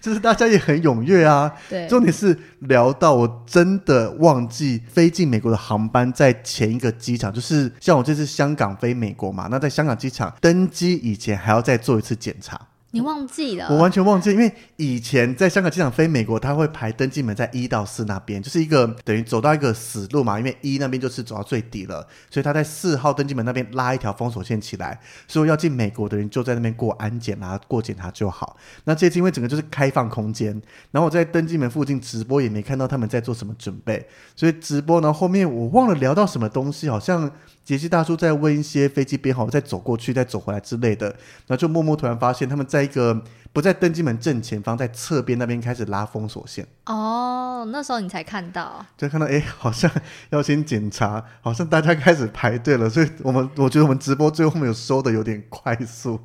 [0.00, 12.60] 就是大家也很踊跃啊，对，重点是聊到我真的忘记飞进美国的航班在前一个机场，就是像我这次香港飞美国嘛，那在香港机场登机以前还要再做一次检查。
[12.90, 13.68] 你忘记了？
[13.68, 20.38] 我完全忘记，因为以前在香港机场飞美国，他会排登机门在一到四那边，就是一个等于走到一个死路嘛。
[20.38, 28.56] 因为一那边就是走到最底了，所以他在四号登机门那边拉一条封锁线起来，所以要进美国的人就在那边过安检啊，过检查就好。
[28.84, 30.50] 那这次因为整个就是开放空间，
[30.90, 37.30] 然后我在登机门附近直播也没看到他们在做什么准备，所以直播呢后面我忘了聊到什么东西，好像。
[37.68, 41.08] 杰西大叔在问一些飞机编号，再走过去，再走回来之类的，
[41.46, 43.22] 然后就默默突然发现他们在一个。
[43.50, 46.64] 不在登机门正前方，在侧边那边开始拉封锁线。
[46.84, 49.90] 哦，那时候你才看到，就看到哎，好像
[50.28, 52.90] 要先检查，好像大家开始排队了。
[52.90, 56.20] 所以我们我觉得我们直播最后面有收的有点快速。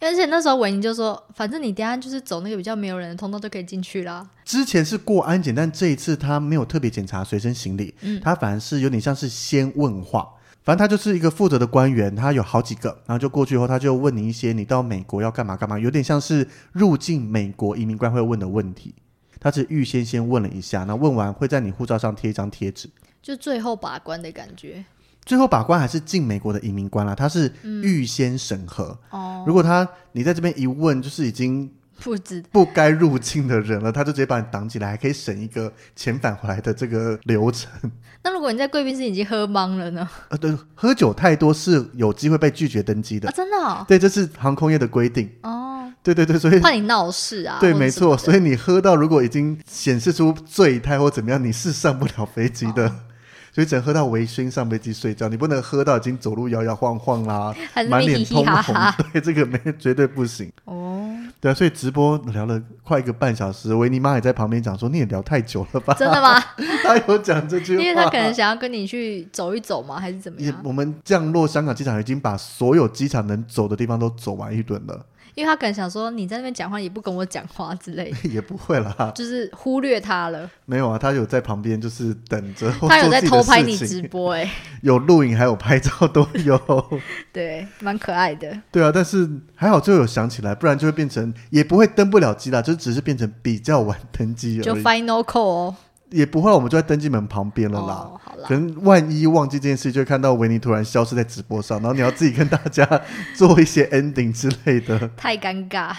[0.00, 4.28] 而且那时候维尼就说，反正你等下就是走那个比较没有人的通道就可以进去啦。
[4.44, 10.28] 之前是过安检，但这一次他没有特别检查随身行李，嗯，他反而是有点像是先问话。
[10.64, 18.94] 反正他就是一个负责的官员，他有好几个，然后就过去以后，他就问你一些你到美国要干嘛干嘛，有点像是入境美国移民官会问的问题。
[19.38, 22.88] 他是预先先问了一下，那问完会在你护照上贴一张贴纸，
[23.20, 24.82] 就最后把关的感觉。
[25.26, 28.98] 最后把关还是进美国的移民官啦，他是预先审核。
[29.10, 31.70] 哦，如果他你在这边一问，就是已经。
[32.02, 37.70] 不知不该入境的人了，他就直接把你挡起来，还可以省一个遣返回来的这个流程。
[38.22, 40.08] 那如果你在贵宾室已经喝懵了呢？
[40.28, 43.30] 呃，对，喝酒太多是有机会被拒绝登机的。
[43.32, 43.84] 真的？
[43.86, 45.30] 对，这是航空业的规定。
[45.42, 47.58] 哦，对对对，所以怕你闹事啊。
[47.60, 52.90] 对，没错，所以你喝到如果已经显示出醉态或怎么样，你是上不了飞机的。
[53.52, 57.54] 所以只能喝到微醺上飞机睡觉，你不能喝到已经走路摇摇晃晃啦，
[57.88, 58.74] 满脸通红。
[59.12, 60.50] 对，这个没绝对不行。
[60.64, 61.03] 哦，
[61.44, 66.40] 对啊，所以直播聊了快一个半小时，维尼妈也在旁边讲说：“你也聊太久了吧？”真的吗？
[66.82, 70.58] 他有讲这句话，因为他可能想要跟你去走一走嘛，还是怎么样？
[70.64, 75.04] 我们降落香港机场，已经把所有机场能走的地方都走完一顿了。
[75.34, 80.48] 因为他可能想说你在那边讲话也不跟我讲话之类的， 也不会啦，就是忽略他了。
[80.64, 84.50] 没有啊，他有在旁边就是等着，他有在偷拍你直播哎，
[84.82, 87.00] 有录影还有拍照都有，
[87.32, 88.56] 对，蛮可爱的。
[88.70, 94.62] 对啊，但是还好最后有想起来，不然就会变成也不会登不了机啦，就只是变成比较晚登机而已。
[94.62, 95.76] 就 final call 哦。
[96.10, 98.10] 也不会，我们就在登机门旁边了啦。
[98.46, 102.84] 可能万一忘记这件事，就会看到维尼突然消失在直播上，然后你要自己跟大家
[103.34, 105.94] 做一些 ending 之类的，太尴尬。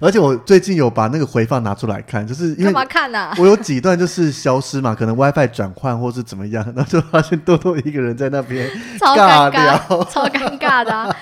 [0.00, 3.32] 而且我最近有把那个回放拿出来看，就是干嘛看呢？
[3.38, 9.78] 我有几段就是消失嘛，可能 WiFi 转换或是怎么样， 然后就发现多多一个人在那边 超尴尬，
[10.10, 11.16] 超尴尬的。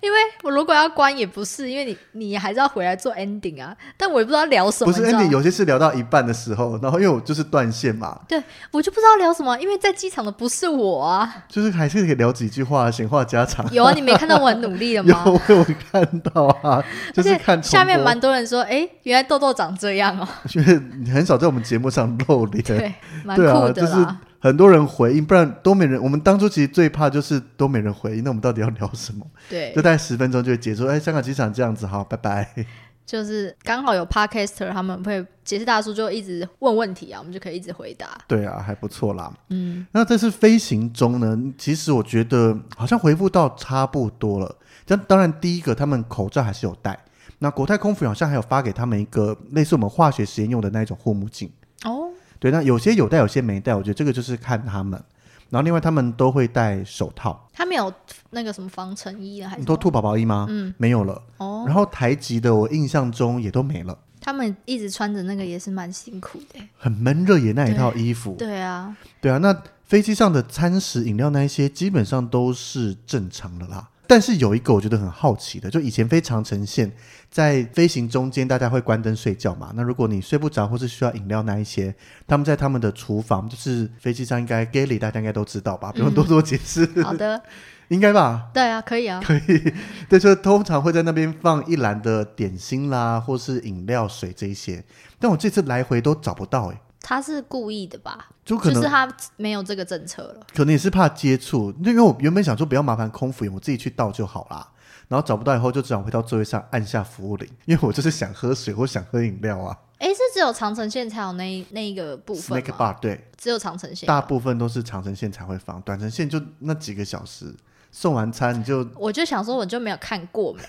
[0.00, 3.76] 因为我如果要关也不是，因为你你还是要回来做 ending 啊。
[3.96, 4.92] 但我也不知道聊什么。
[4.92, 8.18] 不是 ending，有些是聊到一半的时候，然后因为我就是断线嘛。
[8.28, 8.40] 对，
[8.70, 11.34] 我就不知道聊什么，因为在机场的不是我啊。
[11.48, 13.68] 就是还是可以聊几句话，闲话家常。
[13.72, 15.22] 有啊，你没看到我很努力了吗？
[15.26, 20.26] 有，我有看到啊，就是看下面蛮多人说，哎，原来豆豆长这样哦。
[20.54, 24.20] 因为你很少在我们节目上露脸，对， 蛮酷的啦。
[24.38, 26.00] 很多人回应，不然都没人。
[26.00, 29.26] 我们当初其实最怕就是都没人回应，那我们到底要聊什么？
[29.48, 30.86] 对，就大概十分钟就会结束。
[30.86, 32.48] 哎，香港机场这样子，好，拜拜。
[33.06, 38.08] 就是刚好有 Podcaster，他们会解释大叔就一直问问题啊，我们就可以一直回答。
[38.26, 39.32] 对啊，还不错啦。
[39.50, 44.56] 嗯，那这次飞行中呢，其实我觉得好像回复到差不多了。
[44.84, 46.98] 但当然，第一个他们口罩还是有戴。
[47.38, 51.50] 那国泰空服好像还有发给他们一个类似我们化学实验用的那一种护目镜。
[51.84, 52.08] 哦。
[52.38, 55.02] 对，那有些有戴，有些没戴，我觉得这个就是看他们。
[55.48, 57.48] 然后另外他们都会戴手套。
[57.52, 57.92] 他没有
[58.30, 59.60] 那个什么防尘衣了，还是？
[59.60, 60.46] 你说兔宝宝衣吗？
[60.50, 61.22] 嗯，没有了。
[61.38, 61.64] 哦。
[61.66, 63.96] 然后台籍的，我印象中也都没了。
[64.20, 68.34] 他们一直穿着那个也是蛮辛苦的，很闷热也那一套衣服。
[68.36, 68.94] 对啊。
[69.20, 73.88] 对啊，那飞机上的餐食、饮料那一些基本上都是正常的啦。
[74.06, 76.90] 但是有一个我觉得很好奇的，就以前非常呈现，
[77.30, 79.72] 在飞行中间大家会关灯睡觉嘛？
[79.74, 81.94] 那如果你睡不着或是需要饮料那一些，
[82.26, 85.90] 他们在他们的厨房，就是飞机上应该 galley 大家应该都知道吧？
[85.92, 86.86] 不用多做解释。
[87.02, 87.42] 好的，
[87.88, 88.48] 应该吧？
[88.54, 89.74] 对啊，可以啊， 可以。
[90.08, 94.84] 对，就通常会在那边放一篮的点心啦，或是饮料水这一些，
[95.18, 96.80] 但我这次来回都找不到哎。
[97.08, 98.26] 他是故意的吧？
[98.44, 100.44] 就可能是他没有这个政策了。
[100.52, 104.68] 可能也是怕接触，因为我原本想说不要麻烦空服员，我自己去倒就好啦。
[105.06, 109.78] 然后找不到以后，就只好回到座位上按下服务铃，因为我就是想喝水或想喝饮料啊。
[109.98, 112.92] 哎，是只有长城线才有那那一个部分吗？
[113.00, 117.54] 对，只有长城线，大部分都是长城线才会放，短程线就那几个小时。
[117.98, 120.62] 送完餐你就，我就想说我就没有看过没，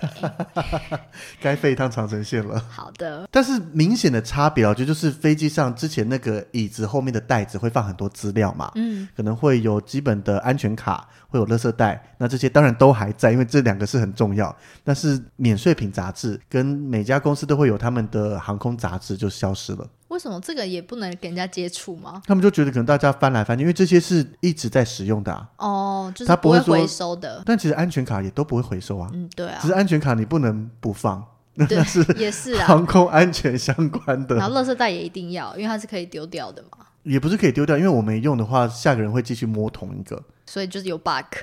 [1.42, 2.58] 该飞一趟长城线了。
[2.70, 11.06] 好的，但是明显的差别，我觉得就是飞机上之前那个椅子后面的袋子会放很多资料嘛，嗯，可能会有基本的安全卡，
[11.38, 14.56] 会有垃圾袋，那这些当然都还在，因为这两个是很重要。
[14.84, 19.88] 但是免税品杂志跟每家公司都会有他们的航空杂志就消失了。
[20.08, 22.22] 为什么这个也不能给人家接触吗？
[22.26, 25.50] 他们就觉得可能大家翻来翻去，因为这些是一直在使用的啊。
[25.58, 27.44] 哦，就是不会回收的。
[27.46, 29.10] 但其实安全卡也都不会回收啊。
[29.14, 29.60] 嗯，对啊。
[29.62, 31.24] 只是安全卡你不能不放，
[31.56, 34.38] 那是也是啊，航空安全相关的。
[34.38, 36.86] 然后，垃圾袋也一定要，因为它是可以丢掉的嘛。
[37.04, 40.22] 也不是可以丢掉，因为我没用的话，下个人会继续摸同一个。
[40.48, 41.38] 所以就是有 bug。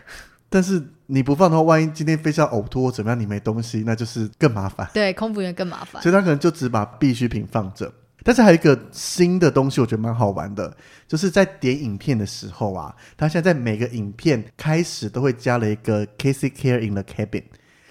[0.48, 4.88] 但是你不放的话，万一今天飞机要呕吐或怎么样，你没东西，那就是更麻烦。
[4.94, 6.00] 对，空服员更麻烦。
[6.00, 7.92] 所以他可能就只把必需品放着。
[8.22, 10.74] 但是还有一个新的东西，我觉得蛮好玩的，
[11.08, 17.42] 就是在点影片的时候啊，他现在在每个影片开始都会加了一个 Casey Care in the Cabin。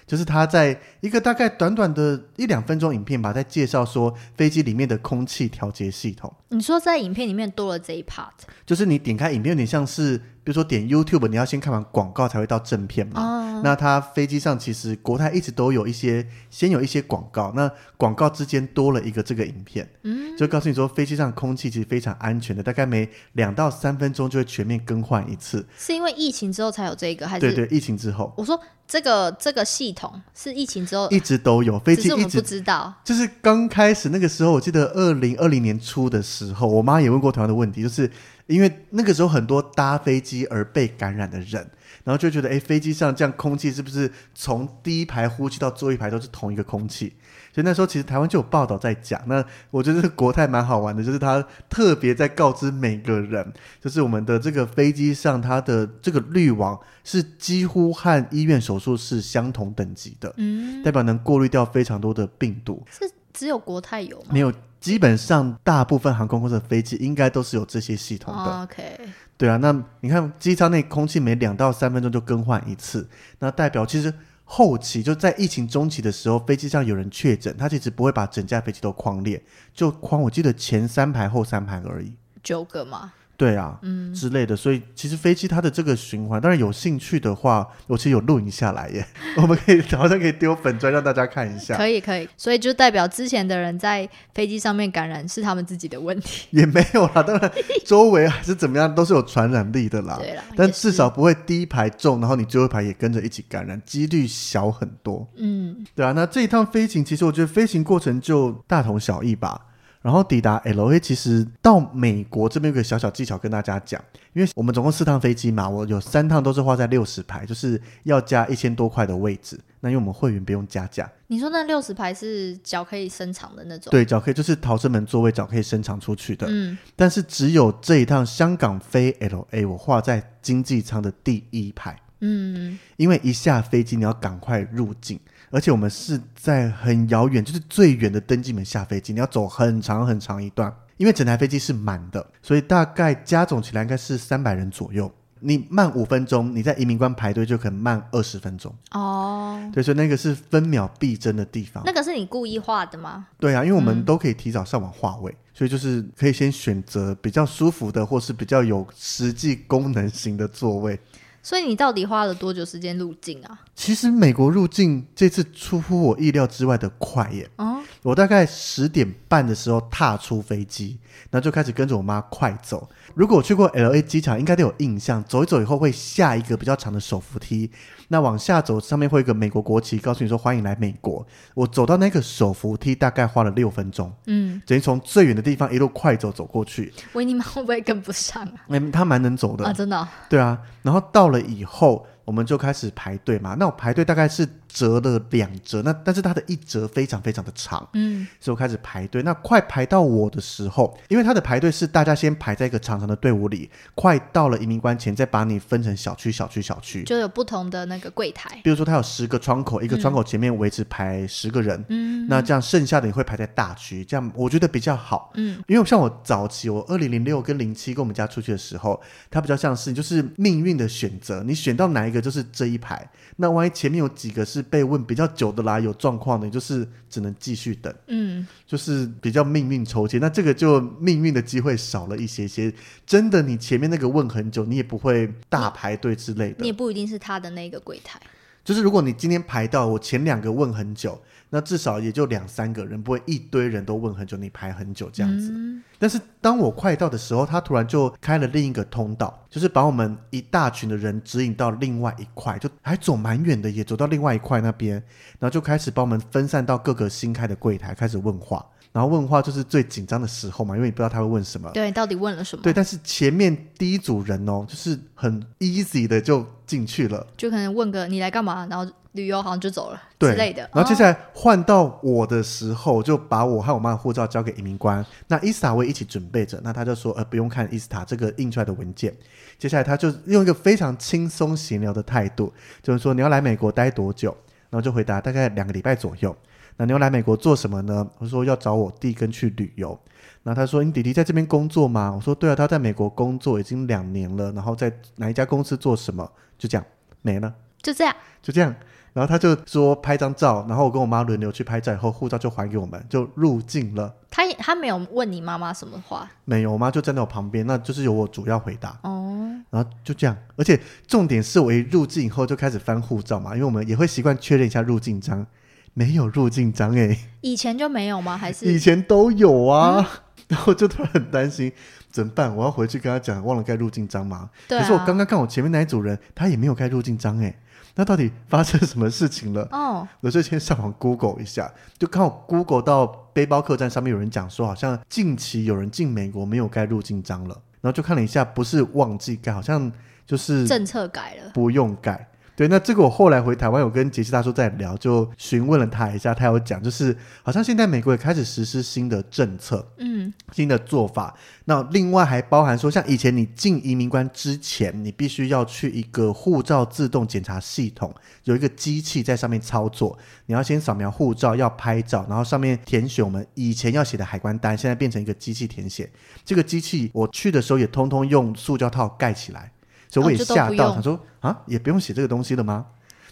[0.06, 6.34] 就是他在一个大概短短的一两分钟影片吧，在介绍说飞机里面的空气调节系统。
[6.48, 8.30] 你说在影片里面多了这一 part，
[8.64, 10.18] 就是你点开影片有点像是。
[10.44, 13.62] 比如说点 YouTube，你要先看完广告才会到正片嘛。
[13.64, 25.66] 那它飞机上其实国泰一直都有一些，先有一些广告，那广告之间多了一个这个影片，嗯，就告诉你说飞机上空气其实非常安全的，大概每两到三分钟就会全面更换一次。
[25.78, 28.30] 是因为疫情之后才有这个，还是对对，疫情之后。
[28.36, 32.92] 我说这个这个系统是疫情之后一直都有，飞机一直不知道。
[33.02, 38.10] 就是刚开始那个时候，我记得二零二零年初的时候，我妈也问过同样的问题，就是。
[38.46, 41.66] 因为那个时候很多搭飞机而被感染的人，
[42.04, 47.14] 然后就觉得，哎，飞机上这样空气是不是从第一排呼吸到最后一排都是同一个空气？
[47.54, 49.18] 所以那时候其实台湾就有报道在讲。
[49.26, 62.84] 那我觉得国泰蛮好玩的，就是他特别在告知每个人，就是我们的这个飞机上它的这个滤网是几乎和医院手术室相同等级的，嗯，代表能过滤掉非常多的病毒。
[62.90, 64.26] 是只有国泰有吗？
[64.30, 64.52] 没有。
[64.84, 68.62] 基本上，大部分航空公司的飞机应该都是有这些系统的。
[68.64, 69.00] OK，
[69.38, 73.08] 对啊，那你看机舱内空气每两到三分钟就更换一次，
[73.38, 74.12] 那代表其实
[74.44, 82.12] 后期就在疫情中期的时候，飞机上有人确诊，他其实不会把整架飞机都框裂，就框我记得前三排后三排而已。
[82.42, 83.14] 九个吗？
[83.36, 89.04] 对啊，嗯之类的，所以其实飞机它的这个循环，当然有兴趣的话，我其实有录影下来耶，
[89.36, 91.76] 我们可以好像可以丢粉砖让大家看一下。
[91.76, 97.52] 可以可以，所以就代表之前的人在飞机上面感染是他们自己的问题，也没有啦，当然
[97.84, 100.16] 周围还是怎么样都是有传染力的啦。
[100.18, 105.26] 对啦，但至少不会第一排中，然后你最后一排也跟着一起感染，几率小很多。
[105.36, 109.60] 嗯，对啊，那这一趟飞行其实我觉得飞行过程就大同小异吧。
[110.04, 113.98] 然后抵达 L A，其实到美国这边有个小小技巧跟大家讲，
[114.34, 119.58] 因为我们总共四趟飞机嘛，我有三趟都是花在六十排，就是要加一千多块的位置。
[119.80, 121.10] 那因为我们会员不用加价。
[121.28, 123.90] 你说那六十排是脚可以伸长的那种？
[123.90, 126.46] 对，脚可以就是逃生门座位，脚可以伸长出去的。
[126.50, 126.76] 嗯。
[126.94, 131.98] 但是只有这一趟香港飞 L A，我画在经济舱的第一排。
[132.20, 132.78] 嗯。
[132.98, 135.18] 因为一下飞机你要赶快入境。
[135.54, 140.74] 而且我们是在很遥远，就是最远的登机门下飞机，你要走很长很长一段。
[140.96, 145.08] 因为整台飞机是满的，所以大概加总起来应该是三百人左右。
[145.38, 148.74] 你慢五分钟，你在移民官排队就可能慢二十分钟。
[148.92, 151.84] 哦，对，所以那个是分秒必争的地方。
[151.86, 153.26] 那个是你故意画的吗？
[153.38, 160.98] 对啊，因为我们都可以提早上网画位，所以就是可以先选择比较舒服的，或是比较有实际功能型的座位。
[161.44, 163.60] 所以你到底花了多久时间入境啊？
[163.74, 167.46] 其实美国入境这次出乎我意料之外的快耶！
[167.56, 170.98] 哦，我大概十点半的时候踏出飞机，
[171.30, 172.88] 然后就开始跟着我妈快走。
[173.14, 175.22] 如果我去过 L A 机场，应该都有印象。
[175.24, 177.70] 走一走以后会下一个比较长的手扶梯，
[178.08, 181.26] 那往下走上面会有一个美国国旗，告诉你说欢迎来美国。
[181.52, 186.90] 我走到那个手扶梯大概花了六分钟，嗯，等于从最远的地方一路快走走过去。
[187.12, 188.54] 维尼妈会不会跟不上啊？
[188.68, 190.08] 哎，他蛮能走的啊，真的。
[190.30, 192.06] 对啊，然后到了以后。
[192.26, 199.22] 我们就开始排队嘛，那我排队大概是折了两折，那但是它的一折非常非常的长，嗯，所以我开始排队。
[199.22, 208.60] 那快排到我的时候，因为它的排队是大家先排在一个长长的队伍里，快到了移民关前再把你分成小区、小区、小区，就有不同的那个柜台。
[208.64, 218.98] 比如说它有十个窗口，一个窗口前面维持排十个人，嗯，那这样剩下的你会排在大区，这样我觉得比较好，嗯，因为像我早期我二零零六跟零七跟我们家出去的时候，
[219.30, 222.14] 它比较像是就是命运的选择，你选到哪一个。
[222.14, 227.94] 一个就是这一排，那万一前面有几个是被问比较久的啦，有状况的，就是只能继续等。
[228.08, 232.72] 嗯，就是比较命运抽签，那这个就命运的机会少了一些些。
[233.06, 236.56] 真的，你前面那个问很久，你也不会大排队之类的。
[236.60, 238.20] 你也不一定是他的那个柜台。
[238.64, 241.20] 就是如果你今天排到我前两个问很久。
[241.54, 245.54] 那至少也就两三个人，不会一堆人都问很久，你排很久这样子。
[246.00, 254.94] 但是当我快到的时候，他突然就开了另一个通道，就是把我们一大群的人指引到另外一块，就还走蛮远的，也走到另外一块那边，
[255.38, 258.66] 然后就开始帮我们分散到各个新开的柜台，开始问话。
[258.94, 261.68] 然后问话就是最紧张的时候嘛，因为你不知道他会问什么。
[261.74, 262.62] 对，到底问了什么？
[262.62, 270.62] 对，但是前面第一组人哦，就是很 easy 的就进去了，就可能问个你来干嘛，然后旅游好像就走了之类的。
[270.72, 275.04] 然后接下来换到我的时候，就把我和我妈的护照交给移民官。
[275.26, 279.12] 那伊斯塔会一起准备着，那他就说呃不用看伊斯塔这个印出来的文件。
[279.58, 284.36] 接下来他就用一个非常轻松闲聊的态度，就是说你要来美国待多久？
[284.70, 286.36] 然后就回答大概两个礼拜左右。
[286.76, 288.06] 那你要来美国做什么呢？
[288.18, 289.98] 我说要找我弟跟去旅游。
[290.42, 292.12] 然后他说你弟弟在这边工作吗？
[292.14, 294.52] 我说对啊，他在美国工作已经两年了。
[294.52, 296.30] 然后在哪一家公司做什么？
[296.58, 296.84] 就这样
[297.22, 298.74] 没了，就这样，就这样。
[299.12, 304.12] 然后他就说拍张照，然后我跟我妈轮流去拍照，以后护照就还给我们，就入境了。
[304.28, 306.28] 他他没有问你妈妈什么话？
[306.44, 308.98] 没有，我妈就站在我旁边，那就是由我主要回答。
[309.02, 315.46] 哦，然后就这样，而且重点是我一入境以后就开始翻护照嘛，因为我们也会习惯确认一下入境章。
[315.94, 318.36] 没有入境章哎，以前就没有吗？
[318.36, 320.06] 还是以前都有啊？
[320.48, 321.72] 然后就突然很担心，
[322.10, 322.54] 怎么办？
[322.54, 324.50] 我要回去跟他讲，忘了盖入境章吗？
[324.68, 324.78] 对。
[324.78, 327.56] 可是我刚刚看我前面那一组人，他也没有盖入境章哎，
[327.94, 329.66] 那到底发生什么事情了？
[329.70, 339.90] 哦，我就先上网 Google 一下，就刚好 Google 到背包客栈上面有人讲说，好像近期有人进美国没有盖入境章了，然后就看了一下，不是忘记盖，好像
[340.26, 342.28] 就是政策改了，不用盖。
[342.56, 351.36] 对，那这个我后来回台湾有跟杰西大叔在聊，就询问了他一下，他有讲，就是好像现在美国也开始实施新的政策，嗯，新的做法。
[351.64, 366.08] 那另外还包含说，像以前你进移民关之前，你必须要去一个护照自动检查系统，有一个机器在上面操作，你要先扫描护照，要拍照，然后上面填写我们以前要写的海关单，现在变成一个机器填写。
[366.44, 369.72] 这个机器我去的时候也通通用塑胶套盖起来。
[370.14, 372.86] 所以我也吓到，想说啊，也不用写这个东西了吗？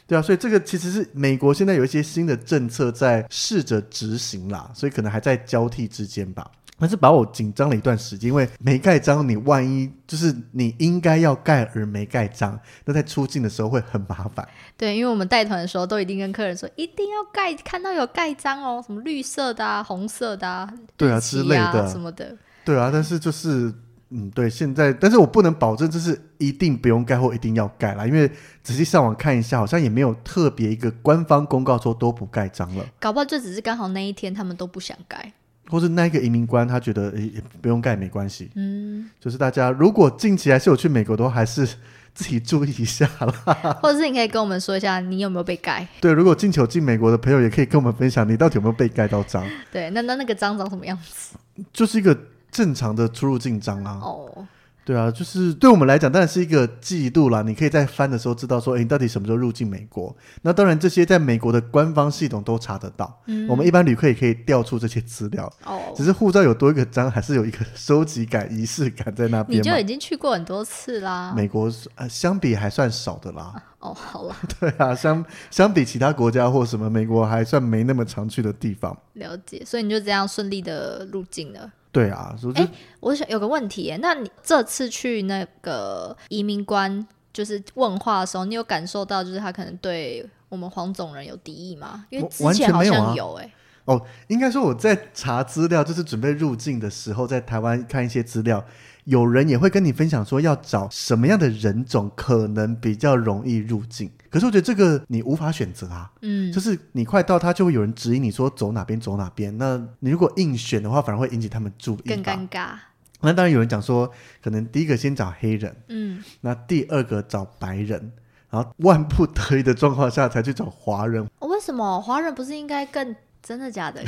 [0.05, 6.51] 对啊，所以这个其实是美国现在有一些新的政策在试着执行啦，所以可能还在交替之间吧。
[6.81, 14.47] 但是把我紧张了一段时间，因为没盖章，你万一就是你应该要盖而没盖章，那在出境的时候会很麻烦。
[14.77, 22.37] 对，因为我们带团的时候都一定跟客人说，一定要盖，看到有盖章哦，什么绿色的啊、红色的啊，对啊之类的什么的。
[22.65, 23.73] 对啊，但是就是。
[24.15, 28.31] 嗯，对，现在，但是我不能保证这是一定不用盖或一定要盖啦，因为
[28.63, 32.85] 仔细上网看一下，好像也没有特别一个官方公告说都不盖章了。
[33.01, 35.33] 搞不好就只是刚好那一天他们都不想盖，
[35.71, 37.33] 或是那一个移民官他觉得诶
[37.63, 38.51] 不用盖没关系。
[38.55, 41.67] 嗯，就是大家如果近期还是有去美国的话，还是
[42.13, 43.55] 自己注意一下啦。
[43.81, 45.89] 或者是你可以跟我们说一下你有没有被盖。
[46.03, 49.43] 对，如果近期有进美国的朋友，也可以跟我们分享你到底有没有被盖到章。
[49.71, 51.37] 对，那那那个章长什么样子？
[51.73, 52.15] 就是一个。
[52.53, 54.47] 正常的出入境章啊，哦，
[54.85, 57.41] 对啊，就是对我们来讲当然是一个记录啦。
[57.43, 60.15] 你可以在翻的时候知道说，哎，你到底什么时候入境美国？
[60.43, 63.23] 那当然这些在美国的官方系统都查得到。
[63.27, 65.51] 嗯，我们一般旅客也可以调出这些资料。
[65.65, 69.61] 哦，只是护照有多一个章，还是有一个收集感、仪式感在那边。
[69.61, 71.33] 你就已经去过很多次啦。
[71.35, 73.55] 美国呃，相比还算少的啦。
[73.79, 74.37] 哦，好了。
[74.61, 78.95] 对啊，相相比其他国家或什么，美国还算没那么常去的地方。
[79.15, 81.71] 了解，所以你就这样顺利的入境了。
[81.93, 82.69] 对啊，哎，
[83.01, 92.07] 我想有个问题，那你这次去那个移民官就是问话的时候，你有感受到就是他可能对我们黄种人有敌意吗？
[92.09, 93.53] 因为之前好像有哎。
[93.85, 98.65] 哦，应该说我在查资料，就是准备入境的时候，在台湾看一些资料。
[99.05, 104.11] 有人也会跟你分享说，要找什么样的人种可能比较容易入境。
[104.31, 109.57] 可是我觉得这个你无法选择啊，嗯，就是你快到，他就会有人指引你说走哪边走哪边。
[109.59, 112.75] 那你如果硬选的话，反而会引起他们注意，更尴尬。
[113.21, 114.11] 那当然有人讲说，
[114.43, 118.13] 可能第一个先找黑人，嗯，那第二个找白人，
[118.51, 121.29] 然后万不得已的状况下才去找华人。
[121.41, 123.15] 为什么华人不是应该更？
[123.43, 124.01] 真的假的？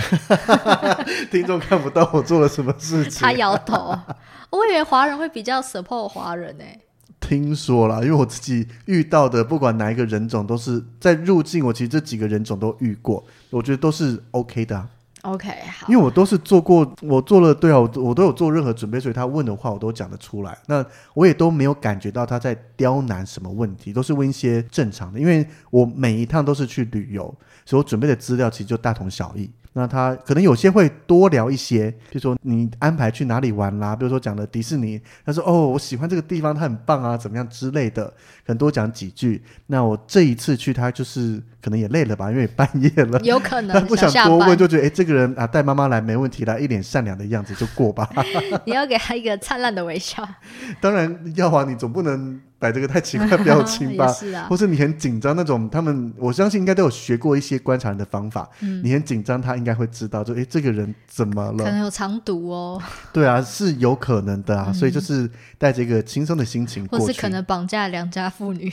[1.30, 3.20] 听众看不到我做了什么事情。
[3.20, 3.98] 他摇头。
[4.50, 6.64] 我以为华人会比较 support 华人呢。
[7.18, 11.66] 听说了，因为我自己遇到的，不管哪一个人种，都是在入境。
[11.66, 14.86] 我其实这几个人种都遇过，我觉得都是 OK 的。
[15.22, 15.86] OK，好。
[15.88, 20.56] 因为我都是做过，我做了，对啊，我我都有做任何准备，所以他问的话我都讲得出来。
[20.66, 25.18] 那我也都没有感觉到他在刁难什么问题，都是问一些正常的。
[25.18, 27.34] 因为我每一趟都是去旅游。
[27.64, 29.50] 所以我准备的资料其实就大同小异。
[29.76, 38.14] 那他可能有些会多聊一些，比如说你安排去哪里玩啦，比如说讲的迪士尼，他说哦我喜欢这个地方，它很棒啊，怎么样之类的，可
[38.52, 39.42] 能多讲几句。
[39.66, 48.08] 那我这一次去，他就是可能也累了吧，因为半夜了，有可能 他不想多问，就觉得哎，这个人啊带妈妈来没问题啦，一脸善良的样子就过吧。
[48.64, 50.24] 你要给他一个灿烂的微笑。
[50.80, 52.40] 当然要啊，你总不能。
[52.64, 54.06] 摆这个太奇怪表情吧，
[54.48, 58.48] 或是你很紧张那种，他们我相信应该都有学过一些观察人的方法。
[58.60, 61.62] 嗯，你很紧张，他应该会知道，就哎，这个人怎么了？
[61.62, 62.82] 可能有藏毒哦。
[63.12, 68.72] 对啊，是有可能的啊，所以就是带着一个轻松的心情或是可能绑架良家妇女，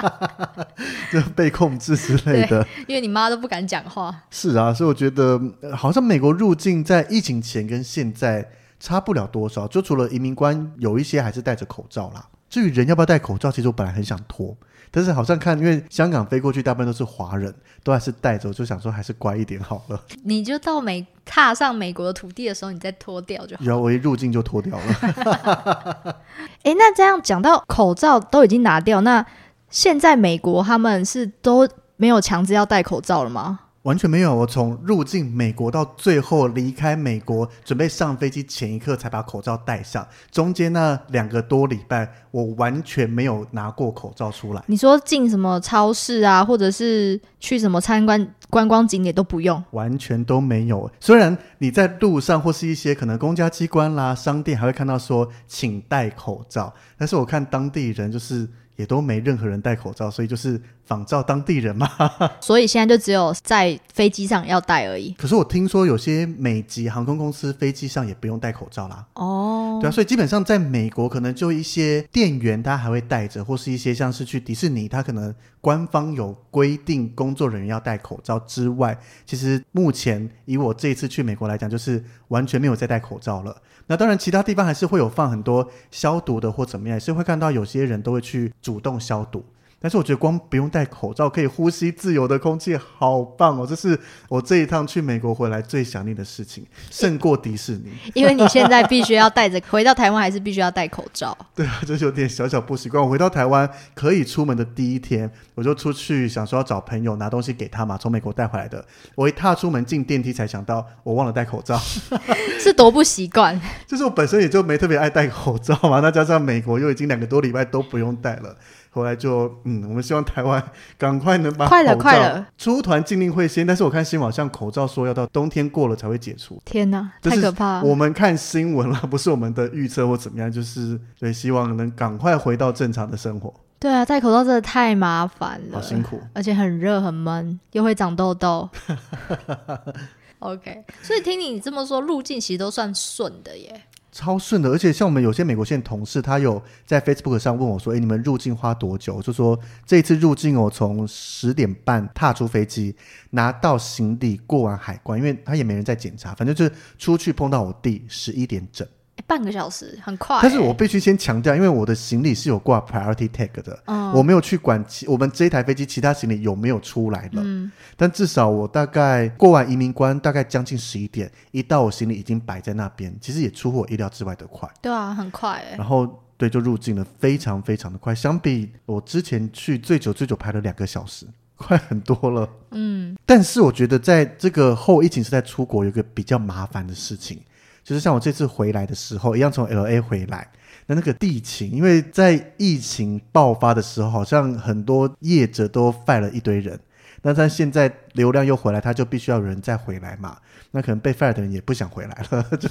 [1.10, 2.66] 就被控制之类的。
[2.86, 4.14] 因为你妈都不敢讲话。
[4.30, 5.40] 是啊，所以我觉得
[5.74, 8.46] 好像美国入境在疫情前跟现在
[8.78, 12.26] 差不了多少，就除了移民官有一些还是戴着口罩啦。
[12.52, 14.54] 至于人要不要戴口罩，其实我本来很想脱，
[14.90, 19.98] 但是好像看，因为香港飞过去大部分都是华人，都还是戴着，我就想说还是乖一点好了。
[20.24, 23.64] 你就到美踏上美国的土地的时候，你再脱掉就好。
[23.64, 24.84] 有，我一入境就脱掉了。
[26.62, 29.24] 哎，那这样讲到口罩都已经拿掉，那
[29.70, 33.60] 现在美国他们是都没有强制要戴口罩了吗？
[33.82, 40.06] 完全没有，我从入境美国到最后离开美国，准备上飞机前一刻才把口罩戴上。
[40.30, 44.62] 中间那两个多礼拜，我完全没有拿过口罩出来。
[44.68, 50.88] 你说进什么超市啊，或者是去什么参观观光景点都不用，完全都没有。
[51.00, 58.48] 虽然你在路上或是一些可能公家机关啦、商店还会看到说请戴口罩，但是我看当地人就是。
[58.76, 60.60] 也都没任何人戴口罩，所以就是
[60.92, 61.88] 仿照当地人嘛。
[62.40, 65.12] 所以现在就只有在飞机上要戴而已。
[65.12, 69.06] 可是我听说有些美籍航空公司飞机上也不用戴口罩啦。
[69.14, 83.56] 哦，对啊，所以基本上在美国，可能就一些店员他还会戴着，或是一些像是去迪士尼，他可能官方有规定工作人员要戴口罩之外，其实目前以我这一次去美国来讲，就是完全没有再戴口罩了。
[83.86, 89.44] 那当然，其他地方还是会有放很多消毒的或怎么样，也是会看到有些人都会去主动消毒。
[89.82, 93.66] 但是我觉得光不用戴口罩可以呼吸自由的空气，好棒哦！
[93.68, 97.90] 这是我这一趟去美国回来最想念的事情，胜过迪士尼。
[98.14, 101.36] 因为你现在必须要 戴着，回到台湾还是必须要戴口罩。
[101.52, 103.02] 对啊，就是有点小小不习惯。
[103.02, 108.84] 我回到台湾可以出门的第一天，我就出去想说要找朋友拿东西给他嘛，从美国带回来的。
[109.16, 111.76] 我一踏出门进电梯才想到我忘了戴口罩，
[112.60, 113.60] 是多不习惯。
[113.88, 118.56] 就是我本身也就没特别爱戴口罩嘛，那加上美国又已经两个多礼拜都不用戴了。
[118.94, 120.62] 后来就嗯，我们希望台湾
[120.98, 126.60] 赶快能把快了快了出团禁令会先，但是我看新闻上口罩说要到冬天过了才会解除。
[126.66, 127.82] 天哪，太可怕！
[127.82, 133.52] 我们看新闻了， 不是我们的预测或怎么样，就是对，希望能赶快回到正常的生活。
[133.80, 138.68] 对啊，戴口罩真的太麻烦了，好辛苦，而且很热很闷，又会长痘痘。
[140.38, 143.82] OK，所以听你这么说，路径其实都算顺的耶。
[144.12, 152.94] 超顺的，而且像我们有些美国线同事，他有在 Facebook 上问我说：“哎，你们入境花多久？”就说这一次入境我，从十点半踏出飞机，
[153.30, 158.86] 拿到行李，过完海关，因为他也没人在检查，反正就是出去碰到我弟十一点整。
[159.26, 163.82] 半个小时很快，但是我必须先强调，因为我的行李是有挂 priority tag 的，
[164.14, 167.42] 我没有去管其我们这一台飞机其他行李有没有出来了。
[167.44, 174.68] 嗯，但至少我大概过完移民关，大概将近十一点，一到我行李已经摆在那边，其实也出乎我意料之外的快。
[174.80, 175.62] 对啊，很快。
[175.76, 182.48] 然后对，就入境了，非常非常的快，相比我之前去最久最久排了两个小时，快很多了。
[182.72, 187.40] 嗯，但是我觉得在这个后疫情时代出国有一个比较麻烦的事情。
[187.84, 190.48] 就是像我这次回来的时候一样，从 L A 回来，
[190.86, 196.78] 那那个地勤，因为在疫情爆发的时候，好像很多业者都 fire 了一堆人，
[197.22, 200.36] 那他现在流量又回来，他就必须要有人再回来嘛。
[200.74, 202.68] 那可能被 fire 的人也不想回来了， 就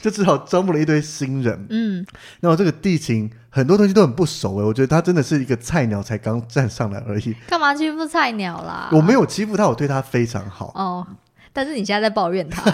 [0.00, 1.66] 就只好招募了一堆新人。
[1.68, 2.06] 嗯，
[2.40, 7.36] 那我这个地勤很多东西都很不熟诶，我觉得他真的是一个菜鸟，才刚站上来而已。
[7.48, 8.88] 干嘛欺负菜鸟啦？
[8.92, 10.72] 我没有欺负他，我对他非常好。
[10.74, 11.06] 哦。
[11.52, 12.64] 但是你现在在抱怨他，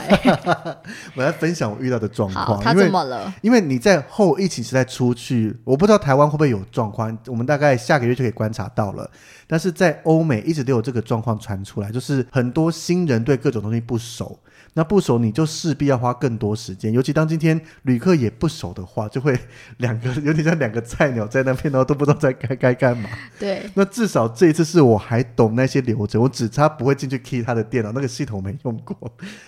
[1.17, 2.63] 我在分享我遇到的状况。
[2.63, 3.33] 他怎么了？
[3.43, 7.17] 因为你在后疫情时代出去，我不知道台湾会不会有状况。
[7.27, 9.11] 我们大概下个月就可以观察到了。
[9.47, 14.39] 但是在欧美一直都有这个状况传出来，就是很多新人对各种东西不熟。
[14.75, 19.37] 那不熟你就势必要花更多时间，尤其当今天旅客也不熟的话，就会
[19.79, 23.11] 两个有点像两个菜鸟在那边，然后都不知道在该该干嘛。
[23.39, 23.69] 对。
[23.75, 28.97] 那至少这一次是我还懂那些流程，我只差不会进去 key 他的电脑，那个系统没用过。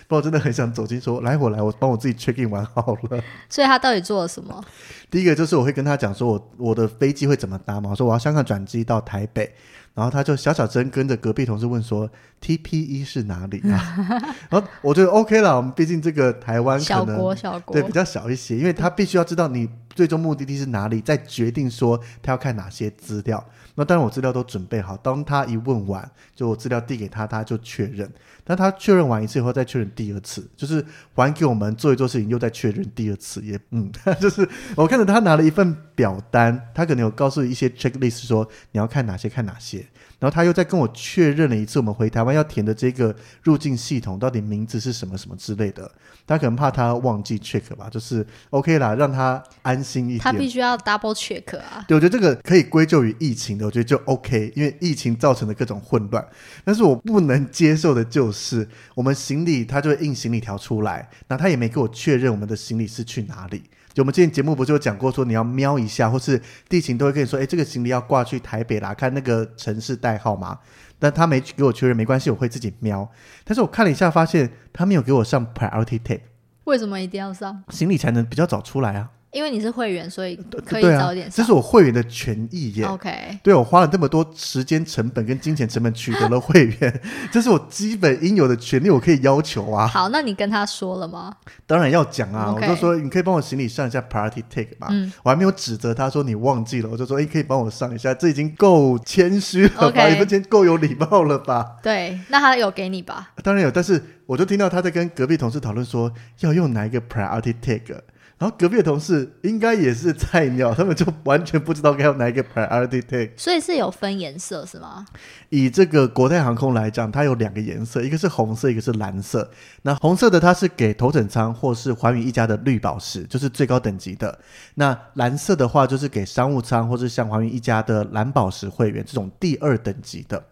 [0.07, 3.23] 不我真的很想走进说，来我来，我帮我自己 check in 完好了。
[3.49, 4.61] 所以他到底做了什么？
[5.09, 9.53] 第一个就是我会跟他讲说，我我的飞机会怎么搭嘛，我说我要香港转机到台北。
[9.93, 12.09] 然后他就小小声跟着隔壁同事问说
[12.41, 13.95] ：“TPE 是哪里啊？”
[14.49, 23.43] 然后我觉得 OK 了，我们毕竟这个台湾可能小国小国对比较小一些，因为他必须要知道你最终目的地是哪里，再决定说他要看哪些资料。
[23.75, 28.09] 那当然我资料都准备好，当他一问完，就我资料递给他，他就确认。
[28.43, 30.83] 但他确认完一次以后，再确认第二次，就是
[31.15, 33.89] 还给我们做一做事情，又再确认第二次，也嗯，
[34.19, 39.85] 就是我看着他拿了一份表单，他可能有告诉一些 checklist 说你要看哪些看哪些。
[40.21, 45.91] 然后他又再跟我确认了一次，我们回台湾要填的这个入境系统到底名字是什么什么之类的。
[46.27, 50.19] 他可能怕他忘记 check 吧，就是 OK 啦，让他安心一点。
[50.19, 51.83] 他必须要 double check 啊。
[51.87, 56.23] 对，我觉得这个可以归咎于疫情的，我觉得就 OK，因为疫情造成的各种混乱。
[56.63, 63.63] 但是我不能接受的就是，我们行李他就会印行李条出来，那他也没给我确认我们的行李是去哪里。
[63.93, 70.59] 就我们之前节目不是有讲过，说你要瞄一下，或是地勤都会跟你说，哎，这个行李要挂去台北啦，看那个城市代号嘛？
[70.97, 73.09] 但他没给我确认，没关系，我会自己瞄。
[73.43, 76.21] 但是我看了一下，发现他没有给我上 priority tape。
[76.65, 77.63] 为什么一定要上？
[77.69, 79.09] 行李才能比较早出来啊。
[79.31, 81.29] 因为你是会员，所以可以早点。
[81.31, 82.85] 这是我会员的权益耶。
[82.85, 87.01] OK，对我花了这么多时间成本跟金钱成本取得了会员，
[87.31, 89.87] 这是我基本应有的权利，我可以要求啊。
[89.87, 91.33] 好，那你跟他说了吗？
[91.65, 94.87] 当然要讲啊，我就说你可以帮我行李上一下 Priority Take 嘛。
[94.91, 100.09] 嗯，我还没有指责他说你忘记了，我就说哎，可以帮我上一下，这已经够谦虚了吧？
[100.09, 101.77] 已经够有礼貌了吧？
[101.81, 103.31] 对，那他有给你吧？
[103.41, 106.11] 当然有，但是我就听到他在跟隔壁同事讨论说
[106.41, 108.03] 要用哪一个 Priority Take。
[108.41, 113.29] 然后隔壁的同事应该也是菜鸟，他们就完全不知道该用哪一个 priority take。
[113.37, 115.05] 所以是有分颜色是吗？
[115.49, 119.47] 以这个国泰航空来讲，它有两个颜色，一个是红色，一个是蓝色。
[119.83, 124.39] 那红色的它是给头等舱或是寰宇一家的绿宝石，就是最高等级的。
[124.73, 130.43] 那蓝色的话就是给商务舱或是像寰宇一家的蓝宝石会员这种第二等级的。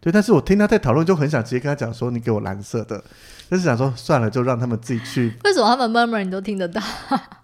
[0.00, 3.00] 对，但是我听他在讨论，就很想直接跟他讲说，你给我蓝色的。
[3.48, 5.32] 但是想说算了，就让他们自己去。
[5.44, 6.82] 为什么他们 murmur 你都听得到？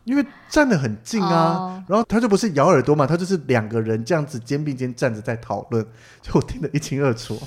[0.05, 5.84] 因为站得很近啊，然后他就不是咬耳朵嘛，他就是两个人这样子肩并肩站着在讨论，
[6.20, 7.46] 就我听得一清二楚啊。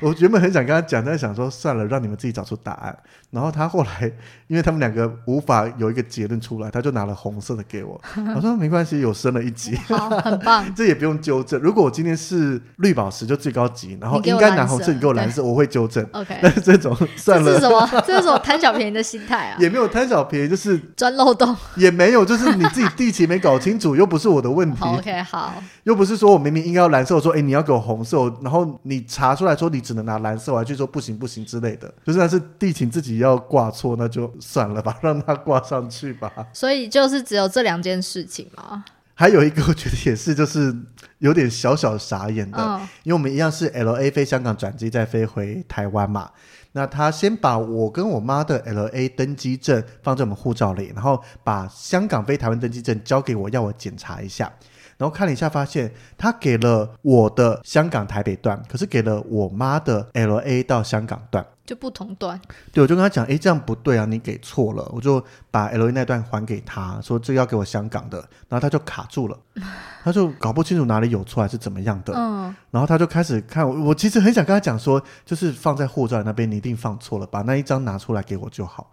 [0.00, 2.96] 我原本很想跟他讲，但是想说算了，让你们自己找出答案。
[3.30, 4.10] 然后他后来，
[4.46, 8.00] 因为他们两个无法有一个结论出来，他就拿了红色的给我。
[8.34, 10.64] 我说没关系，有升了一级，好，很棒。
[10.74, 11.60] 这也不用纠正。
[11.60, 16.06] 如果我今天是绿宝石，就最高级，然后应该拿红色，你给我蓝色，我会纠正。
[16.12, 18.02] OK，但是这种算了，这是什么？
[18.06, 19.56] 这是什么贪小便宜的心态啊？
[19.58, 21.54] 也没有贪小便宜，就是钻漏洞。
[21.76, 24.78] 也没有，就是你自己地勤没搞清楚，又不是我的问题。
[24.84, 25.54] OK，好。
[25.84, 36.30] 又不是说我明明应该要蓝色，我说哎你要给我红色，然后你查出来说你只能拿蓝色，我还去说不行不行之类的，就是那是地勤自己要挂错，那就算了吧， 让他挂上去吧。
[36.52, 38.84] 所以就是只有这两件事情吗？
[39.14, 40.72] 还有一个我觉得也是，就是
[41.18, 46.30] 有点小小傻眼的，因为我们一样是 L A 飞香港转机再飞回台湾嘛。
[46.72, 54.52] 那他先把我跟我妈的 L A 登机证放在我们护照里，然后把香港飞台湾登机证交给我，要我检查一下。
[54.98, 62.38] 然后看了一下，发现他给了我的香港台北段，可是给了我妈的 L A 到香港段，就不同段。
[62.72, 64.86] 对，我就跟他讲，哎，这样不对啊，你给错了。
[64.92, 68.18] 我就把 L A 那段还给他，说这个要给我香港的，
[68.48, 69.38] 然后他就卡住了，
[70.02, 72.12] 他就搞不清楚哪里有错还是怎么样的。
[72.16, 78.90] 嗯，然后他就开始看我，我其实很想跟他讲说，就是放在护照那边，你一定放错了，把那一张拿出来给我就好。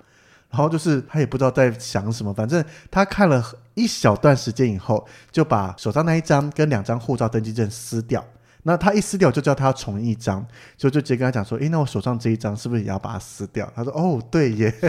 [0.56, 3.44] 然后就是他也不知道在想什么，反正他看了
[3.74, 8.26] 一小段时间以后，就把手上那一张跟两张护照登记证撕掉。
[8.64, 10.48] 那他一撕掉，就叫他重印一张，
[10.78, 14.74] 就就直接跟他讲说：“诶，那我手上这一张是不是也要把它撕掉？”他说：“哦，对耶。”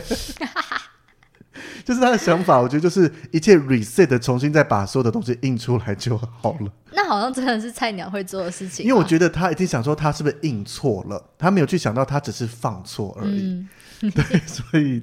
[1.85, 6.73] 就是他的想法，我觉得就是一切 reset，重新再把所有的东西印出来就好了。
[6.93, 13.67] 那好像真的是菜鸟会做的事情，因为我觉得他一定想说他是不是印错了，他没有去想到他只是放错而已。
[14.01, 15.03] 对，所以。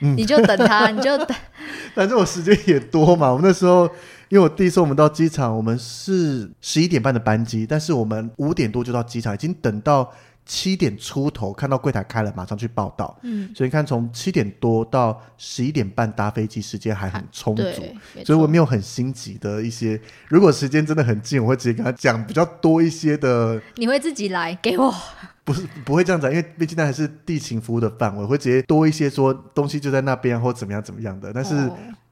[0.00, 1.36] 你就等他，你就等。
[1.94, 3.32] 反正我时间也多嘛。
[3.32, 3.88] 我那时候，
[4.30, 10.08] 因为我第一次我们到机场，我们是十一点半的班机，但是我们五点多就到机场，已经等到
[10.46, 13.18] 七点出头，看到柜台开了，马上去报道。
[13.22, 17.82] 嗯，所以你看，从七点多到十一点半搭飞机，时间还很充足，
[18.24, 20.00] 所以我没有很心急的一些。
[20.28, 23.60] 如果时间真的很近，我会直接跟他讲比较多一些的。
[23.74, 24.94] 你会自己来给我。
[25.42, 31.68] 不是不会这样子，因为毕竟那还是地勤服务的范围，会直接多一些说东西就在那边或怎么样怎么样的，但是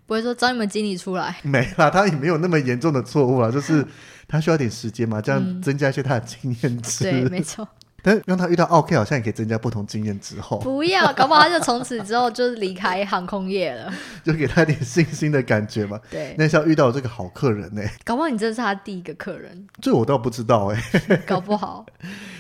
[0.09, 1.37] 不会说找你们经理出来。
[1.43, 3.87] 没啦，他也没有那么严重的错误啦，就是
[4.27, 7.05] 他需要点时间嘛，这样增加一些他的经验值。
[7.05, 7.69] 对，没错。
[8.03, 10.59] 但让他遇到 OK，好像也可以增加不同经验之后。
[10.59, 13.93] 不要，搞不好他就从此之后就是离开航空业了，
[14.25, 16.01] 就给他一点信心的感觉嘛。
[16.11, 17.83] 对，那是要遇到这个好客人呢。
[18.05, 20.83] 搞不好你这是他第一个客人，这我倒不知道哎。
[21.27, 21.85] 搞不好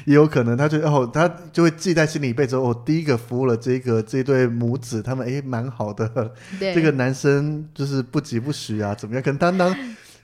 [0.04, 2.56] 也有可能，他就哦，他就会记在心里一辈子。
[2.56, 6.32] 我第一个服务了这个这对母子，他们哎蛮好的。
[6.59, 9.22] 对，这个男生就是不疾不徐啊，怎么样？
[9.22, 9.76] 可能当当。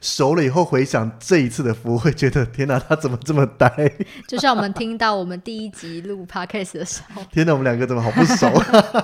[0.05, 3.91] 熟了以后回想这一次的服务，会觉得天哪，他怎么这么呆？
[4.29, 8.53] 就像我们听到我们第一集录 podcast 的时候，天哪，我们两个怎么好不熟？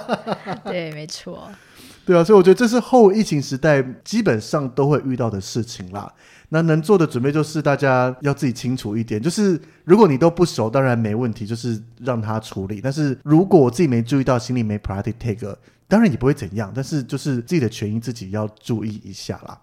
[0.71, 1.51] 对，没错。
[2.05, 6.13] 对啊，所以我觉得这是后疫情时代基本上都会遇到的事情啦。
[6.51, 12.79] 那能做的准备就是大家要自己清楚一点，就是如果你都不熟，当然没问题，就是让他处理。
[12.83, 15.57] 但是如果我自己没注意到，心里没 priority take，
[15.89, 16.71] 当然也不会怎样。
[16.75, 19.59] 但是就是自己的权益自己要注意一下啦。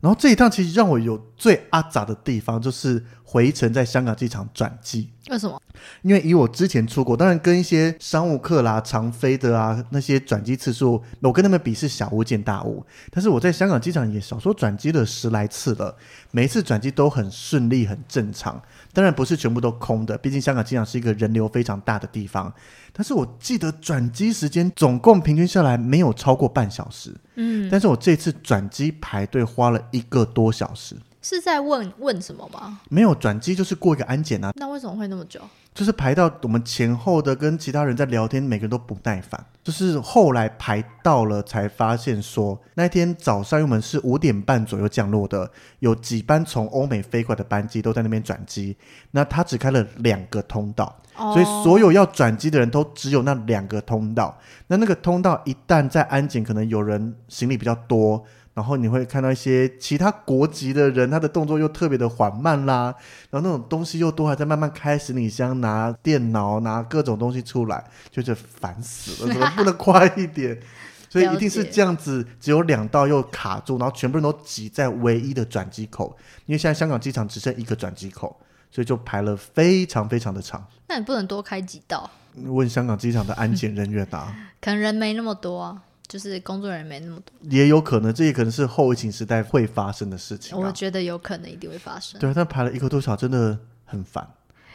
[0.00, 5.10] 然后这一趟其实让我有最阿杂的地方，就是回程在香港机场转机。
[5.28, 5.60] 为什么？
[6.02, 12.84] 因为以我之前出国，当然跟一些商务客啦、常飞的啊那些转机次数，我跟他们比是小巫见大巫。
[13.10, 15.96] 但是我在香港机场也少说转机了十来次了，
[16.30, 18.62] 每一次转机都很顺利、很正常。
[18.98, 22.52] 当然不是全部都空的，毕竟香港机场是一个人流非常大的地方。
[22.92, 27.14] 但是我记得转机时间总共平均下来没有超过半小时。
[27.36, 30.96] 嗯，但是我这次转机排队花了一个多小时。
[31.22, 32.80] 是在问问什么吗？
[32.88, 34.50] 没有转机就是过一个安检啊。
[34.56, 35.40] 那为什么会那么久？
[35.78, 39.40] 就是排到我们前后的跟其他人在聊天，每个人都不耐烦。
[39.62, 45.48] 就是后来排到了才发现说，那天早上我们是五点半左右降落的，
[45.78, 48.76] 有几班从欧美飞过来的班机都在那边转机。
[49.12, 54.36] 那他只开了两个通道，所以所有要转机的人都只有那两个通道。
[54.66, 58.24] 那那个通道一旦在安检，可能有人行李比较多。
[58.58, 62.92] 然后你会看到一些其他国籍的人，他的动作又特别的缓慢啦，
[63.30, 70.58] 然后那种东西又都还在慢慢开行李箱、拿电脑、拿各种东西出来，就是烦死了，怎么不能快一点？
[71.08, 78.36] 所以一定是这样子，只有两道又卡住，然后全部人都挤在唯一的转机口，因为现在香港机场只剩一个转机口，
[78.72, 80.66] 所以就排了非常非常的长。
[80.88, 82.10] 那你不能多开几道？
[82.46, 85.80] 问香港机场的安检人员啊， 可能人没那么多啊。
[86.08, 90.56] 就是工作人员没那么多，也有可能，这也可能是后疫情时代会发生的事情。
[90.58, 92.18] 我觉得有可能一定会发生。
[92.18, 94.26] 对，但排了一个多小时，真的很烦。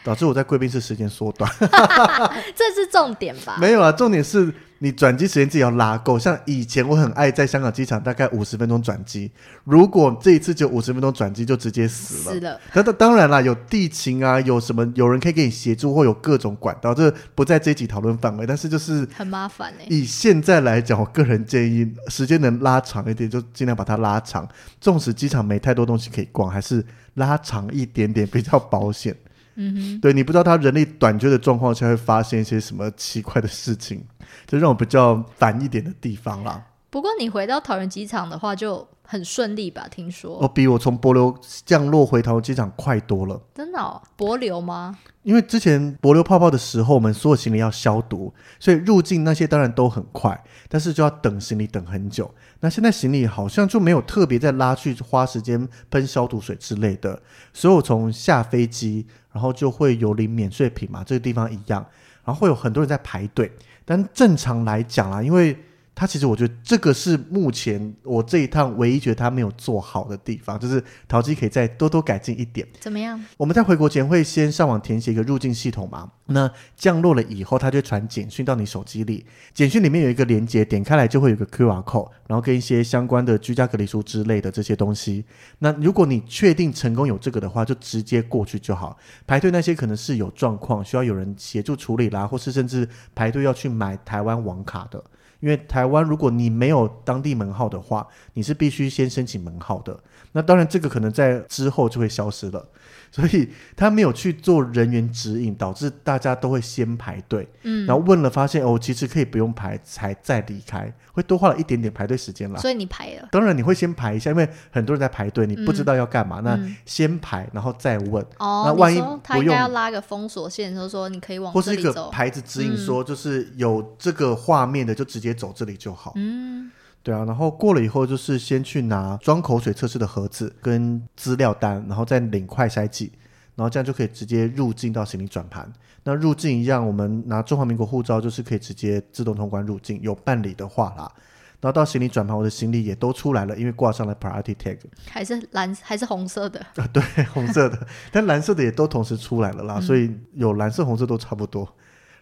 [0.06, 1.50] 导致我在贵宾室时间缩短，
[2.54, 3.56] 这是重点吧？
[3.58, 4.54] 没有啊，重点是
[4.84, 6.20] 你转机时间自己要拉够。
[6.20, 9.32] 像以前我很爱在香港机场大概五十分钟转机，
[9.64, 12.34] 如果这一次就五十分钟转机，就直接死了。
[12.34, 12.60] 死了。
[12.74, 18.46] 那当然啦，有地勤啊，有什么有人可以给你协助，或有各种管道，这不在这一集讨论范围。
[18.46, 19.86] 但是就是很麻烦哎。
[19.90, 24.46] 以现在来讲，我个人建议时间能拉长一点，就尽量把它拉长。
[24.82, 29.16] 纵使机场没太多东西可以逛，还是拉长一点点比较保险。
[29.56, 34.04] 嗯哼，对你不知道他人力短缺的状况下会发生一些什么奇怪的事情，
[34.48, 36.66] 就让我比较烦一点的地方啦。
[36.90, 39.88] 不过你回到桃园机场的话就很顺利吧？
[39.90, 41.36] 听说哦，比我从柏流
[41.66, 43.42] 降落回桃园机场快多了。
[43.56, 44.02] 真的？
[44.16, 44.98] 柏流吗？
[45.24, 50.40] 因为之前柏流泡泡的时候，我们所有行李要消毒，所以入境那些当然都很快，
[50.70, 52.30] 但是就要等行李等很久。
[52.60, 57.20] 那现在行李好像就没有特别再拉去花时间喷消毒水之类的，
[57.54, 61.86] 所以我从下飞机，然后就会有领免税品嘛，这个地方一样，
[62.24, 63.52] 然后会有很多人在排队。
[63.84, 65.58] 但正常来讲啦，因为
[65.96, 72.68] 他其实，我觉得这个是目前我这一趟唯一觉得他没有做好的地方，就是淘机可以再多多改进一点。
[72.80, 73.24] 怎么样？
[73.38, 76.12] 我们在回国前会先上网填写一个入境系统嘛？
[76.26, 79.24] 那降落了以后，它就传简讯到你手机里，
[79.54, 85.24] 简讯里面有一个连接，点开来就会有个 QR code，然后跟一些相关的居家隔离书之类的这些东西。
[85.60, 88.98] 那如果你确定成功有这个的话，就直接过去就好。
[89.28, 95.04] 排队那些可能是有状况，需要有人协助处理啦，或是甚至排队要去买台湾网卡的。
[95.44, 100.00] 因为台湾，如果你没有当地门号的话，你是必须先申请门号的。
[100.32, 102.66] 那当然，这个可能在之后就会消失了。
[103.14, 112.60] 所以他没有去做人员指引，导致大家都会先排队，嗯，然后问了发现哦，其实可以不用排才再离开，会多花了一点点排队时间了。
[112.60, 113.30] 所以你排了？
[113.32, 118.26] 当然你会先排一下，因为很多人在排队，你不知道要干嘛，那先排然后再问。
[118.40, 126.14] 哦，那万一他应该要拉个封锁线，就说你可以往或是一个牌子指引说，就是有这个画面的就直接走这里就好。
[126.16, 126.72] 嗯。
[127.04, 133.12] 对啊，然后过了以后，就是先去拿装口水测试的盒子跟资料单，然后再领快筛剂，
[133.56, 135.72] 然后这样就可以直接入境到行李转盘。
[136.06, 141.12] 那入境一样，我们拿中华民国护照就是可以直接自动通关入境，有办理的话啦。
[141.60, 144.78] 然后到行李转盘，我的行李也都出来了，因为挂上了 priority tag，
[145.10, 146.86] 还是蓝还是红色的啊？
[146.92, 147.02] 对，
[147.34, 151.68] 红色的，但蓝色的也都同时出来了啦，所以有蓝色、红色都差不多。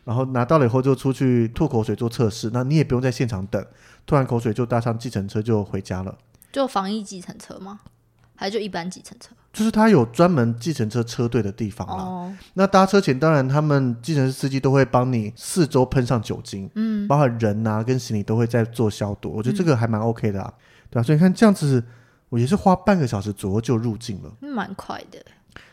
[0.04, 3.64] 然后拿到了以后就出去吐口水做测试，那你也不用在现场等，
[4.06, 6.18] 吐完口水就搭上计程车就回家了。
[6.52, 7.80] 就防疫计程车吗？
[8.36, 9.36] 还是就一般计程车？
[9.54, 12.36] 就是他有专门计程车车队的地方啦。
[12.56, 19.32] 那搭车前，当然他们计程车司机都会帮你四周喷上酒精，嗯，包括人啊跟行李都会在做消毒。
[19.32, 20.52] 我觉得这个还蛮 OK 的，啊，
[20.89, 21.84] 对啊，所以你看这样子，
[22.30, 25.24] 我也是花半个小时左右就入境了，蛮快的。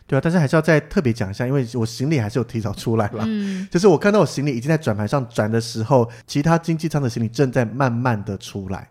[0.08, 3.22] 对啊，但是还是要再特别讲一下，因为我行李还是有提早出来了。
[3.26, 8.88] 嗯， 就是我看到我行李已经在转盘上转的时候，其他经济舱的行李正在慢慢的出来。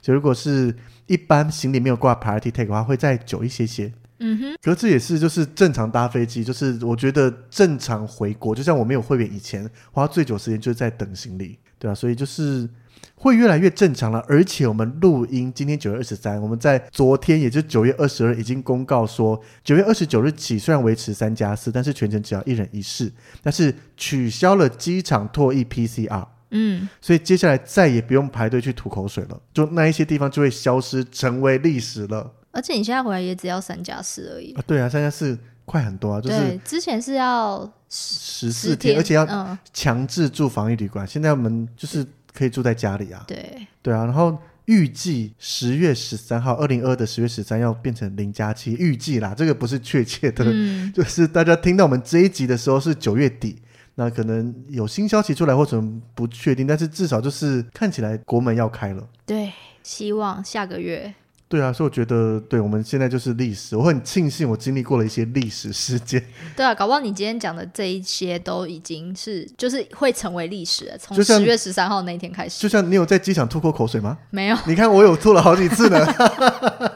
[0.00, 0.74] 就如果是
[1.06, 3.92] 一般行李没有挂 priority tag 的话，会再久一些些。
[4.20, 12.68] 嗯哼，可是这也是就是正常搭飞机，就是我觉得正常回国，就像我没有会员以前花最久时间就是在等行李，对啊，所以就是
[13.16, 14.24] 会越来越正常了。
[14.28, 23.10] 而且我们录音今天九月二十三，我们在昨天也就九月二十二已经公告说，九月二十九日起虽然维持三加四，但是全程只要一人一室，
[23.42, 26.26] 但是取消了机场唾液 PCR。
[26.52, 32.34] 嗯，所以接下来再也不用排队去吐口水了，就那一些地方就会消失，成为历史了。
[32.52, 34.62] 而且你现在回来也只要三加四而已啊！
[34.66, 35.38] 对啊，三加四
[35.70, 36.20] 快很多啊！
[36.20, 42.04] 就是之前是要十四天，而且要强制住防疫旅馆，现在我们就是
[42.34, 43.22] 可以住在家里啊。
[43.28, 50.44] 对对啊，然后预计十月十三号，二零二的十月十三要变成零加七，预计啦，这个不是确切的，
[50.92, 53.62] 就是大家听到我们这一集的时候是九月底。
[53.94, 55.80] 那可能有新消息出来，或者
[56.14, 59.06] 不确定，但是至少就是看起来国门要开了。
[59.26, 59.52] 对，
[59.82, 61.14] 希望下个月。
[61.50, 66.24] 对啊，所以我觉得，对我们现在就是历史，我很庆幸我经历过了一些历史事件。
[66.56, 70.96] 对啊，搞不好你今天讲的这一些都已经是，就是会成为历史了。
[70.96, 72.62] 从十月十三号那一天开始。
[72.62, 74.16] 就像你有在机场吐过口水吗？
[74.30, 74.56] 没有。
[74.64, 76.06] 你看我有吐了好几次呢。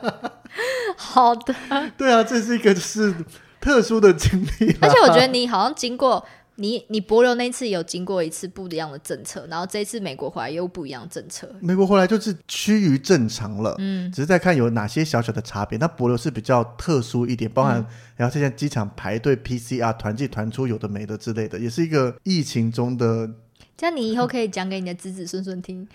[0.97, 1.53] 好的。
[1.99, 3.13] 对啊，这是一个是
[3.61, 4.77] 特殊的经历。
[4.81, 6.25] 而且我觉得你好像经过。
[6.57, 11.49] 你你博流那次有经过一次不一样的政策，然后这次美国回来又不一样政策。
[11.61, 15.77] 美国回来就是趋于正常了，嗯，只是在看有哪些小小的差别。
[15.79, 17.85] 那博流是比较特殊一点，包含
[18.17, 23.31] 然后现在机场排队 PCR 团进团出有的没的之类的，也是一个疫情中的。
[23.77, 25.89] 这样你以后可以讲给你的子子孙孙听。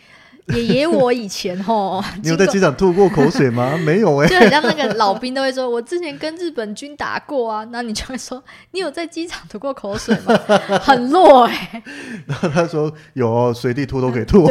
[0.55, 3.77] 爷爷，我以前吼， 你有在机场吐过口水吗？
[3.85, 10.35] 没有哎，就很像那个老兵都会说，我之前跟日本军打过啊，那你就会说，你有在机场吐过口水吗？
[10.81, 11.83] 很弱哎。
[12.25, 14.49] 然后他说有，随地吐都可以吐，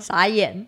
[0.00, 0.66] 傻眼。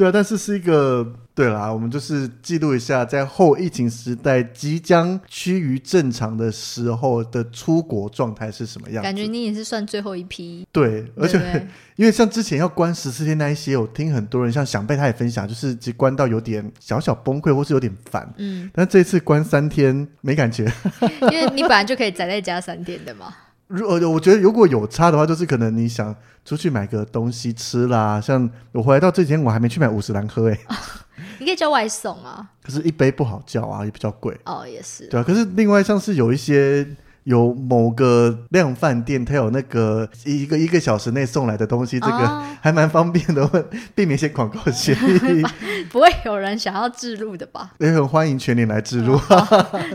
[0.00, 9.02] 对啊，但是是一个对啦，我们就是记录一下在后疫情时代即将趋于正常的时候的出国状态是什么样。
[9.02, 10.66] 感觉你也是算最后一批。
[10.72, 11.38] 对，而且
[11.96, 18.26] 因为像之前要关十四天那一些，我听很多人像想被他也分享，就是只关到有点小小崩溃，或是有点烦。
[18.38, 20.64] 嗯，但这次关三天没感觉，
[21.30, 23.34] 因为你本来就可以宅在家三天的嘛。
[23.70, 26.14] 如呃，我觉得如果有差的话，就是可能你想
[26.44, 30.58] 出去买个东西吃啦，像我回来到这几天，我还没去买五十兰喝哎，
[31.38, 34.36] 你可以叫外送啊，可是一杯不好叫啊，也比较贵。
[34.44, 35.06] 哦，也是。
[35.06, 36.86] 对啊，可是另外像是有一些。
[37.24, 43.46] 有某个量饭店，它有那个一个一个小时内送来的东西，这个 还蛮方便的，
[43.94, 45.42] 避免一些广告嫌疑。
[45.90, 47.72] 不会有人想要置入的吧？
[47.78, 49.18] 也很欢迎全年来置入。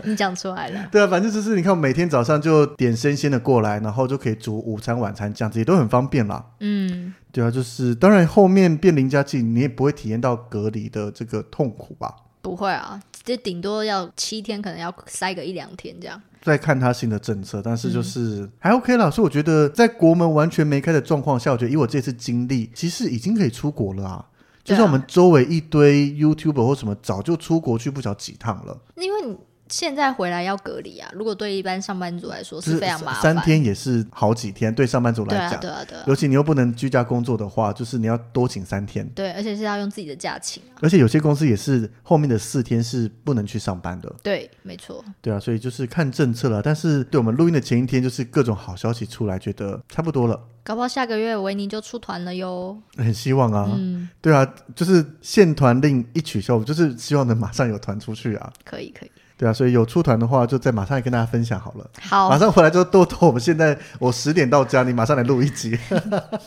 [0.04, 0.86] 你讲出来了。
[0.92, 6.44] 对啊，反正就是你看，每天早上就点生鲜的过来，然后就可以煮午餐、晚餐这样子，也都很方便啦。
[6.60, 12.14] 嗯，对啊，就是当然后面变零加七，你也不会体验到隔离的这个痛苦吧？
[12.42, 16.20] 不会啊，这顶多要七天，可能要塞个一两天这样。
[16.46, 19.10] 再看他新的政策，但是就是还 OK 啦。
[19.10, 24.24] 所以我觉得在国门完全没开的状况下，我觉得以我这次经历，其实已经可以出国了啊。
[24.62, 28.78] 就像我们周围一堆 YouTuber 或什么，早就出国去不晓几趟了。
[28.96, 29.36] 因为你。
[29.68, 31.10] 现在回来要隔离啊！
[31.12, 34.74] 如果对一般上班族来说是非常麻烦，三天也是好几天。
[34.74, 39.06] 对上班族来讲，对啊，对啊，尤其你又不能居家工作的话，就是你要多请三天。
[39.10, 40.62] 对，而且是要用自己的假请。
[40.80, 44.14] 而且有些公司也是后面的四天是不能去上班的。
[44.22, 45.04] 对，没错。
[45.20, 46.62] 对啊，所以就是看政策了。
[46.62, 50.40] 但是对我们录音的前一天，就是各种好消息出来，觉得差不多了。
[50.62, 52.76] 搞不好下个月维尼就出团了哟。
[52.96, 53.70] 很希望啊。
[53.72, 54.08] 嗯。
[54.20, 58.52] 对啊，就是限团令一取消，就是希望能马上有团出去啊。
[58.64, 59.10] 可以，可以。
[59.38, 61.90] 对啊，所以有出团的话，就再马上跟大家分享好了。
[62.00, 63.16] 好，马上回来就豆豆。
[63.26, 65.78] 我们现在我十点到家，你马上来录一集。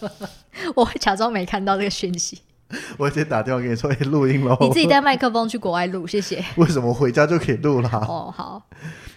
[0.76, 2.42] 我会假装没看到这个讯息。
[2.98, 4.58] 我先打电话给你说，哎，录音喽。
[4.62, 6.44] 你自己带麦克风去国外录，谢谢。
[6.58, 7.90] 为什么回家就可以录了？
[7.90, 8.62] 哦，好。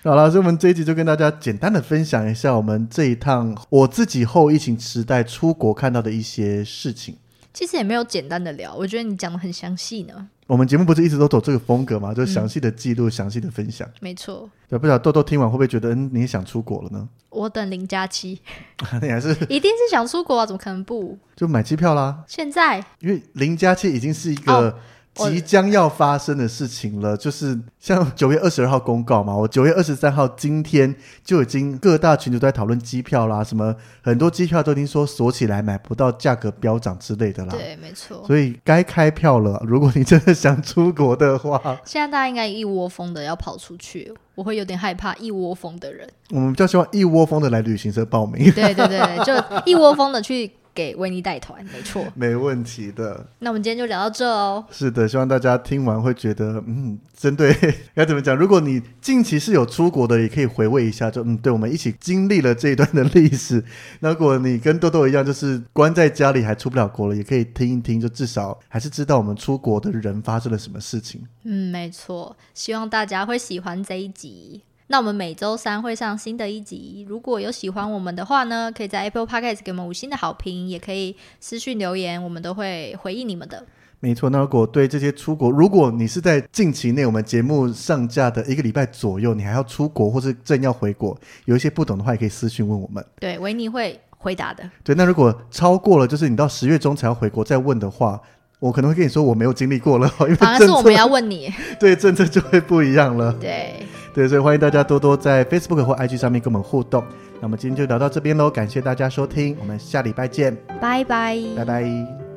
[0.05, 7.17] 好了，所以我们这一集就跟大家简单的分享一下我们这一趟我自己后疫情时代出国看到的一些事情。
[7.53, 10.29] 其实也没有简单的聊，我觉得你讲的很详细呢。
[10.47, 12.13] 我们节目不是一直都走这个风格吗？
[12.13, 13.89] 就是详细的记录，详细的分享。
[14.01, 14.51] 没错。
[14.69, 17.09] 对，不知道豆豆听完会不会觉得，嗯，你也想出国了呢？
[17.31, 18.41] 我等零假期。
[19.01, 20.47] 你还是一定是想出国啊？
[20.47, 21.19] 怎么可能不？
[21.37, 22.25] 就买机票啦。
[22.27, 24.79] 现在，因为零假期已经是一个。
[25.15, 37.53] 即将要发生的事情了，就是像九月二十二号公告嘛，我九月二十三号今天就已经各大群组都在讨论机票啦，什么很多机票都已经说锁起来买不到，价格飙涨之类的啦。
[37.53, 38.25] 对，没错。
[38.27, 39.63] 所以该开票了。
[39.67, 46.09] 如果你真的想出国的话，现在大家应该一窝蜂的要跑出去，我会有点害怕一窝蜂的人。
[46.31, 48.51] 我们比较希望一窝蜂的来旅行社报名。
[48.53, 49.35] 对对对，就
[49.67, 50.51] 一窝蜂的去。
[50.75, 53.27] 给维尼带团，没错， 没问题的。
[53.41, 54.65] 那我们今天就聊到这哦。
[54.71, 57.55] 是的，希望大家听完会觉得，嗯，针对
[57.95, 58.37] 该怎么讲？
[58.37, 63.63] 如果你近期是有出国的，也可以回味一下，就嗯，对，我们一起经历了这一段的历史。
[64.01, 71.23] 那如果你跟豆豆一样，就是关在家里还出不了国了，也可以听一听，就至少还是知道我们出国的人发生了什么事情。
[71.45, 74.63] 嗯，没错，希望大家会喜欢这一集。
[74.93, 83.65] 那我们每周三会上新的一集，如果有喜欢我们的话呢，可以在 Apple Podcast 给我们五星的好评，也可以私讯留言，我们都会回应你们的。
[84.01, 93.03] 没错，那如果对这些出国，如果你是在近期内我们节目上架的一个礼拜左右，你还要出国或是正要回国，有一些不懂的话，也可以私讯问我们。
[93.19, 94.71] 对，维尼会回答的。
[94.85, 98.21] 对，那如果超过了，就是你到十月中才要回国再问的话，
[98.63, 101.53] 我可能会跟你说我没有经历过了， 因为反而是我们要问你。
[101.81, 103.33] 对，政策就会不一样了。
[103.41, 103.75] 对。
[104.15, 107.03] 对，所以欢迎大家多多在 Facebook 或 IG 上面跟我们互动。
[107.41, 112.32] 那么今天就聊到这边喽，感谢大家收听，我们下礼拜见，拜拜，拜拜。